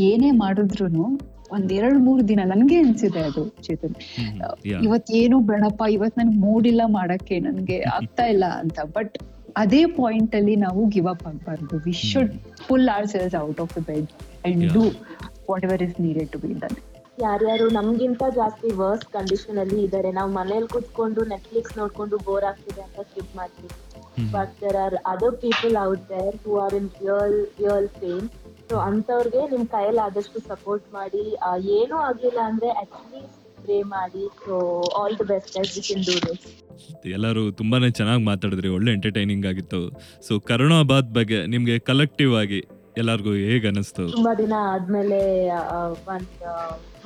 ಏನೇ 0.10 0.32
ಮಾಡಿದ್ರು 0.44 0.88
ಒಂದ್ 1.56 1.72
ಎರಡ್ 1.74 2.00
ಮೂರ್ 2.06 2.22
ದಿನ 2.30 2.42
ನನ್ಗೆ 2.46 2.78
ಅನ್ಸಿದೆ 2.84 3.22
ಅದು 3.30 3.44
ಚೇತನ್. 3.66 3.96
ಇವತ್ 4.86 5.10
ಏನು 5.20 5.38
ಬೇಡಪ್ಪ 5.50 5.84
ಇವತ್ 5.96 6.16
ನನ್ಗೆ 6.20 6.38
ಮೂಡ್ 6.46 6.68
ಇಲ್ಲ 6.72 6.84
ಮಾಡಕ್ಕೆ 6.98 7.36
ನನ್ಗೆ 7.40 7.78
ಆಗ್ತಾ 7.98 8.26
ಇಲ್ಲ 8.34 8.46
ಅಂತ. 8.62 8.78
ಬಟ್ 8.98 9.16
ಅದೇ 9.56 9.82
ಪಾಯಿಂಟ್ 10.00 10.34
ಅಲ್ಲಿ 10.36 10.56
ನಾವು 10.66 10.82
ಗಿವ್ 10.96 11.08
ಅಪ್ 11.08 11.26
ಆಗ್ಬಾರ್ದು. 11.28 11.76
We 11.86 11.94
should 12.04 12.34
pull 12.68 12.90
our 12.96 13.08
selves 13.14 13.36
out 13.44 13.62
of 13.66 13.74
the 13.78 13.84
bed 13.90 14.10
and. 14.46 14.66
Do 14.74 14.84
whatever 15.68 15.84
is 15.88 15.96
needed 16.06 16.32
to 16.36 16.40
be 16.40 16.52
done 16.64 16.78
ಯಾರ್ಯಾರು 17.18 17.66
ನಮ್ಗಿಂತ 17.72 18.24
ಜಾಸ್ತಿ 18.38 18.70
ವರ್ಸ್ 18.80 19.06
ಕಂಡೀಷನ್ 19.14 19.60
ಅಲ್ಲಿ 19.60 19.78
ಇದಾರೆ 19.84 20.10
ನಾವು 20.12 20.32
ಮನೇಲಿ 20.32 20.68
ಕುತ್ಕೊಂಡು 20.68 21.22
ನೆಟ್ಫ್ಲಿಕ್ಸ್ 21.26 21.78
ನೋಡ್ಕೊಂಡು 21.78 22.18
ಬೋರ್ 22.26 22.46
ಆಗ್ತಿದೆ 22.50 22.82
ಅಂತ 22.82 23.08
ಸ್ಕಿಪ್ 23.10 23.36
ಮಾಡ್ತೀವಿ. 23.36 23.70
But 24.34 24.54
there 24.62 24.78
are 24.78 24.96
other 25.14 25.38
people 25.44 25.78
out 25.86 26.04
there 26.10 26.36
who 26.44 26.58
are 26.66 26.76
in 26.80 26.90
real 27.00 27.38
real 27.62 27.88
pain 28.02 28.28
so 28.70 28.76
ಅಂತವ್ರಿಗೆ 28.90 29.42
ನಿಮ್ 29.54 29.66
ಕೈಯಲ್ಲಿ 29.74 30.02
ಆದಷ್ಟು 30.08 30.40
ಸಪೋರ್ಟ್ 30.52 30.88
ಮಾಡಿ 30.98 31.24
ಏನೂ 31.80 31.96
ಆಗಿಲ್ಲ 32.10 32.40
ಅಂದ್ರೆ 32.50 32.70
ಅಟ್ಲೀಸ್ಟ್ 32.84 33.42
ಪ್ರೇ 33.66 33.78
ಮಾಡಿ. 33.96 34.24
So 34.46 34.56
all 35.00 35.16
the 35.20 35.28
best 35.34 35.52
we 35.76 35.84
can 35.88 36.06
do 36.10 36.16
this 36.28 36.46
ಎಲ್ಲರೂ 37.18 37.44
ತುಂಬಾನೇ 37.60 37.90
ಚೆನ್ನಾಗಿ 38.00 38.24
ಮಾತಾಡಿದ್ರಿ 38.30 38.70
ಒಳ್ಳೆ 38.78 38.90
ಎಂಟರ್ಟೈನಿಂಗ್ 38.98 39.46
ಆಗಿತ್ತು. 39.52 39.82
ಸೊ 40.28 40.34
ಕರೋನಾಬಾದ್ 40.50 41.10
ಬಗ್ಗೆ 41.18 41.40
ನಿಮ್ಗೆ 41.54 41.76
ಕಲೆಕ್ಟಿವ್ 41.90 42.34
ಆಗಿ 42.42 42.60
ಎಲ್ಲರಿಗೂ 43.02 43.32
ಹೇಗೆ 43.48 43.68
ಅನಿಸ್ತು? 43.72 44.04
ತುಂಬಾ 44.18 44.34
ದಿನ 44.42 44.54
ಆದ್ಮೇಲೆ 44.74 45.20
ಒಂದ್ 46.14 46.44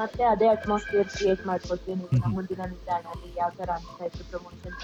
ಮತ್ತೆ 0.01 0.23
ಅದೇ 0.33 0.47
ಅಟ್ಮಾಸ್ಫಿಯರ್ 0.55 1.07
ಕ್ರಿಯೇಟ್ 1.15 1.41
ಮಾಡ್ಕೊಡ್ತೀವಿ 1.51 1.95
ನೀವು. 1.99 2.11
ನಮ್ಮ 2.23 2.33
ಮುಂದಿನ 2.37 2.61
ನಿಲ್ದಾಣಲ್ಲಿ 2.73 3.29
ಯಾವ 3.39 3.51
ತರ 3.59 3.69
ಅನ್ಸ್ತಾ 3.77 4.05
ಇತ್ತು 4.09 4.25
promotion 4.31 4.75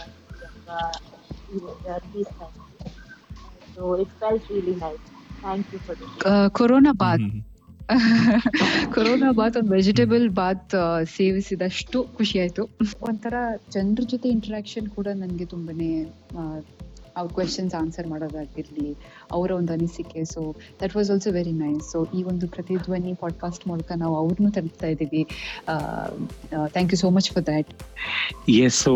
so 3.75 3.83
it 4.03 4.15
felt 4.21 4.47
really 4.53 4.75
nice 4.85 5.05
thank 5.45 5.73
you 5.73 5.79
for 5.79 6.49
corona 6.49 6.93
Baat. 6.93 7.27
Corona 8.93 9.31
ಬಾತ್ 9.31 9.57
ಒಂದು 9.57 9.71
ವೆಜಿಟೇಬಲ್ 9.71 10.29
ಬಾತ್ 10.29 10.75
ಸೇವಿಸಿದಷ್ಟು 11.17 11.97
ಖುಷಿ 12.17 12.39
ಆಯ್ತು. 12.39 12.63
ಒಂಥರ 13.01 13.35
ಜನರ 13.71 14.03
ಜೊತೆ 14.07 14.29
ಇಂಟ್ರಾಕ್ಷನ್ 14.29 14.87
ಕೂಡ 14.87 15.07
ನನಗೆ 15.15 15.45
ತುಂಬಾನೇ 15.45 15.89
ಅವ್ರ 17.17 17.33
ಕ್ವೆಶನ್ಸ್ 17.33 17.75
ಆನ್ಸರ್ 17.75 18.07
ಮಾಡೋದಾಗಿರಲಿ 18.07 18.89
ಅವರ 19.31 19.51
ಒಂದು 19.51 19.73
ಅನಿಸಿಕೆ. 19.73 20.25
So 20.25 20.55
that 20.81 20.95
was 20.95 21.11
also 21.11 21.31
very 21.31 21.51
nice 21.51 21.91
so 21.91 22.07
ಈ 22.17 22.23
ಒಂದು 22.23 22.47
ಪ್ರತಿಧ್ವನಿ 22.47 23.13
ಪಾಡ್ಕಾಸ್ಟ್ 23.13 23.67
ಮೂಲಕ 23.67 23.91
ನಾವು 23.95 24.15
ಅವ್ರನ್ನೂ 24.15 24.51
ತಲುಪ್ತಾ 24.51 24.87
ಇದ್ದೀವಿ. 24.87 25.23
Thank 26.67 26.93
you 26.93 26.97
so 26.97 27.09
much 27.09 27.31
for 27.31 27.45
that 27.45 27.71
yes 28.49 28.79
so 28.79 28.95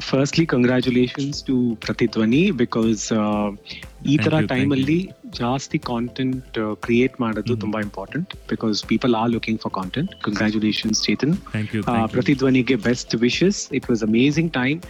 firstly 0.00 0.46
congratulations 0.46 1.44
to 1.44 1.76
Prathidhwani 1.80 2.42
because 2.52 3.02
uh, 3.12 3.48
ಈ 4.06 4.16
ಥರ 4.16 4.34
ತರ 4.46 4.56
you, 4.56 4.68
ಜಾಸ್ತಿ 5.36 5.78
ಕಾಂಟೆಂಟ್ 5.86 6.56
ಕ್ರಿಯೇಟ್ 6.82 7.16
ಮಾಡೋದು 7.20 7.52
Mhm. 7.52 7.60
ತುಂಬಾ 7.60 7.78
important 7.80 8.30
because 8.48 8.84
people 8.86 9.14
are 9.14 9.30
looking 9.32 9.60
for 9.60 9.74
content 9.74 10.12
congratulations 10.24 11.00
Chetan 11.04 11.34
thank 11.48 11.72
you 11.74 11.82
ಆ, 11.88 11.96
ಪ್ರತಿಧ್ವನಿಗೆ 12.14 12.76
best 12.84 13.14
wishes 13.22 13.60
it 13.78 13.88
was 13.90 14.04
amazing 14.08 14.52
time 14.54 14.80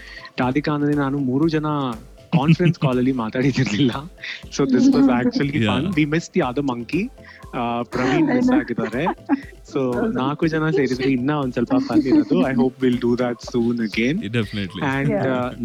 Radhika 0.41 0.73
ಅಂದ್ರೆ 0.77 0.95
ನಾನು 0.99 1.19
ಮೂರು 1.29 1.49
ಜನ 1.49 1.67
ಕಾನ್ಫರೆನ್ಸ್ 2.33 2.79
ಕಾಲ್ 2.79 2.99
ಅಲ್ಲಿ 3.01 3.13
ಮಾತಾಡಿದಿರ್ಲಿಲ್ಲ 3.21 3.93
so 4.53 4.63
this 4.73 4.89
was 4.95 5.11
actually 5.15 5.61
fun 5.67 5.87
we 5.95 6.05
miss 6.11 6.29
the 6.35 6.43
ಅದ 6.49 6.63
ಮಂಕಿ 6.69 7.03
ಪ್ರವೀಣ್ 7.93 8.27
ಮಿಸ್ 8.31 8.51
ಆಗಿದ್ದಾರೆ. 8.57 9.05
ಸೊ 9.69 9.81
ನಾಲ್ಕು 10.19 10.45
ಜನ 10.49 10.71
ಸೇರಿದ್ರೆ 10.77 11.09
ಇನ್ನ 11.15 11.33
ಒಂದ್ 11.43 11.55
ಸ್ವಲ್ಪ 11.57 11.75
ಫನ್ 11.87 12.03
ಇರೋದು. 12.11 12.37
I 12.47 12.53
hope 12.61 12.77
will 12.85 12.99
do 13.01 13.11
that 13.21 13.41
soon 13.49 13.81
again 13.87 14.19
definitely 14.37 14.83
and 14.91 15.15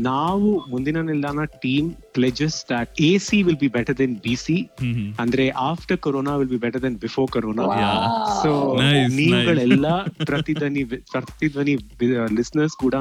ನಾವು 0.07 0.49
ಮುಂದಿನ 0.71 1.01
ನಿಲ್ದಾಣ 1.09 1.45
team 1.63 1.87
pledges 2.17 2.57
that 2.71 2.89
A 3.03 3.11
C 3.25 3.37
will 3.47 3.59
be 3.61 3.69
better 3.75 3.97
than 3.99 4.15
B 4.25 4.35
C 4.43 4.57
ಅಂದ್ರೆ 5.23 5.45
after 5.67 5.99
corona 6.05 6.35
will 6.41 6.51
be 6.53 6.59
better 6.65 6.83
than 6.83 6.97
before 7.03 7.29
corona 7.35 7.67
so 8.41 8.51
ನೀವುಗಳೆಲ್ಲ 9.17 9.87
Pratidhvani 10.25 10.83
Pratidhvani 11.13 11.75
listeners 12.37 12.77
ಕೂಡ 12.77 12.95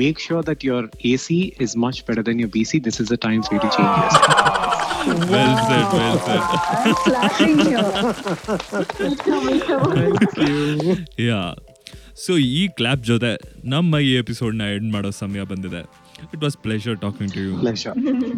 make 0.00 0.20
sure 0.26 0.44
that 0.48 0.64
your 0.66 0.88
A 1.06 1.14
C 1.24 1.38
is 1.66 1.76
much 1.84 2.00
better 2.08 2.26
than 2.28 2.40
your 2.42 2.54
B 2.54 2.64
C 2.70 2.80
this 2.86 3.00
is 3.04 3.12
a 3.12 3.20
time 3.26 3.42
for 3.48 3.62
to 3.66 3.70
yeah 11.28 11.40
so 12.16 12.32
ಈ 12.52 12.68
clap 12.76 13.02
ಜೊತೆ 13.02 13.30
ನಮ್ಮ 13.64 13.98
ಈ 13.98 14.10
ಎಪಿಸೋಡ್ನ 14.14 14.62
end 14.76 14.90
ಮಾಡೋ 14.92 15.10
ಸಮಯ 15.20 15.42
ಬಂದಿದೆ. 15.42 15.80
It 16.34 16.42
was 16.44 16.56
pleasure 16.56 16.96
talking 17.00 17.32
to 17.32 17.40
you 17.40 17.52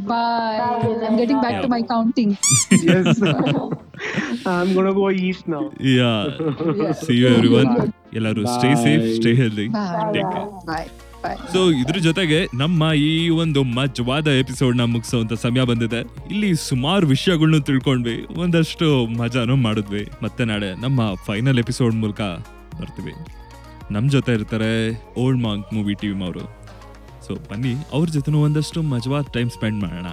bye 0.08 0.58
I 1.04 1.16
getting 1.16 1.40
back 1.40 1.60
to 1.62 1.68
my 1.68 1.82
counting 1.94 2.34
yes 2.84 3.10
i'm 4.46 4.68
gonna 4.74 4.92
go 4.92 5.06
east 5.26 5.44
now. 5.48 5.64
Yeah 5.98 6.10
see 7.02 7.14
you 7.20 7.26
everyone 7.28 7.72
ಎಲ್ಲರೂ 8.14 8.42
stay 8.56 8.70
safe 8.76 9.02
safe, 9.02 9.14
stay 9.18 9.32
healthy 9.34 9.66
Bye. 9.68 10.10
Take 10.14 10.30
care. 10.34 10.48
Bye 10.68 10.88
so 11.52 11.70
ಇದ್ರ 11.70 11.98
ಜೊತೆಗೆ 11.98 12.48
ನಮ್ಮ 12.54 12.92
ಈ 12.92 13.28
ಒಂದು 13.28 13.62
ಮಜವಾದ 13.62 14.26
ಎಪಿಸೋಡ್ನ 14.26 14.84
ಮುಗಿಸೋಂತ 14.84 15.32
ಸಮಯ 15.32 15.62
ಬಂದಿದೆ. 15.64 16.00
ಇಲ್ಲಿ 16.30 16.56
ಸುಮಾರು 16.56 17.06
ವಿಷಯಗಳನ್ನು 17.06 17.60
ತಿಳ್ಕೊಂಡ್ವಿ. 17.60 18.26
ಒಂದಷ್ಟು 18.40 19.06
ಮಜಾನು 19.06 19.56
ಮಾಡಿದ್ವಿ. 19.56 20.04
ಮತ್ತೆ 20.22 20.44
ನಾಳೆ 20.44 20.80
ನಮ್ಮ 20.80 21.00
ಫೈನಲ್ 21.26 21.58
ಎಪಿಸೋಡ್ 21.58 21.94
ಮೂಲಕ 21.94 22.20
ಬರ್ತೀವಿ. 22.80 23.14
ನಮ್ಮ 23.94 24.10
ಜೊತೆ 24.10 24.32
ಇರ್ತಾರೆ 24.32 24.70
ಓಲ್ಡ್ 25.18 25.42
ಮಾಂಕ್ 25.42 25.74
ಮೂವಿ 25.74 25.94
ಟೀಮ್ 25.94 26.22
ಅವರು 26.22 26.44
ಸೊ 27.26 27.34
ಬನ್ನಿ, 27.34 27.74
ಅವ್ರ 27.92 28.08
ಜೊತೆನೂ 28.08 28.38
ಒಂದಷ್ಟು 28.42 28.82
ಮಜವಾದ 28.82 29.24
ಟೈಮ್ 29.34 29.50
ಸ್ಪೆಂಡ್ 29.50 29.80
ಮಾಡೋಣ. 29.80 30.06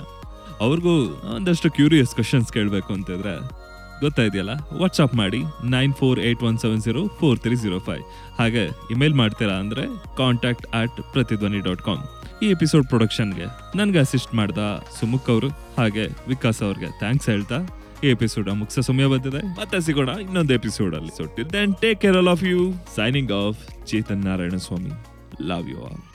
ಅವ್ರಿಗೂ 0.61 0.93
ಒಂದಷ್ಟು 1.35 1.71
ಕ್ಯೂರಿಯಸ್ 1.71 2.09
ಕ್ವಶನ್ಸ್ 2.09 2.51
ಕೇಳಬೇಕು 2.51 2.93
ಅಂತಿದ್ರೆ 2.93 3.64
ಗೊತ್ತಾಯ್ದೆಯಲ್ಲ 4.01 4.49
ವಾಟ್ಸಪ್ 4.73 5.15
ಮಾಡಿ 5.15 5.43
nine 5.63 5.93
four 5.93 6.19
eight 6.19 6.43
one 6.43 6.57
seven 6.57 6.81
zero 6.81 7.07
four 7.07 7.39
three 7.39 7.55
zero 7.55 7.79
five 7.79 8.03
ಹಾಗೆ 8.39 8.65
ಇಮೇಲ್ 8.91 9.13
ಮಾಡ್ತೀರಾ 9.13 9.53
ಅಂದರೆ 9.53 9.85
contact 10.17 10.67
at 10.73 11.13
Prathidhwani 11.13 11.59
dot 11.59 11.81
com 11.81 11.97
ಈ 12.43 12.49
ಎಪಿಸೋಡ್ 12.49 12.87
ಪ್ರೊಡಕ್ಷನ್ಗೆ 12.87 13.45
ನನಗೆ 13.77 13.99
ಅಸಿಸ್ಟ್ 13.99 14.35
ಮಾಡ್ದ 14.35 14.57
ಸುಮುಖ್ 14.99 15.29
ಅವರು 15.29 15.47
ಹಾಗೆ 15.47 16.07
ವಿಕಾಸ್ 16.27 16.61
ಅವ್ರಿಗೆ 16.63 16.99
ಥ್ಯಾಂಕ್ಸ್ 16.99 17.29
ಹೇಳ್ತಾ 17.29 17.81
ಈ 18.03 18.07
ಎಪಿಸೋಡ್ 18.07 18.49
ಮುಗಿಸೋ 18.49 18.81
ಸಮಯ 18.81 19.05
ಬಂದಿದೆ. 19.05 19.37
ಮತ್ತೆ 19.37 19.81
ಸಿಗೋಣ 19.81 20.09
ಇನ್ನೊಂದು 20.09 20.53
ಎಪಿಸೋಡ್ 20.53 20.95
ಅಲ್ಲಿ 20.95 21.17
ಸೊಟ್ಟಿದ್ದೆ 21.17 21.51
till 21.51 21.61
then 21.61 21.75
take 21.75 22.01
care 22.01 22.17
all 22.17 22.27
of 22.27 22.43
you 22.43 22.73
signing 22.95 23.31
off 23.31 23.85
Chetan 23.85 24.25
Narayana 24.25 24.55
Swamy 24.55 24.89
love 25.47 25.69
you 25.69 25.83
all 25.83 26.14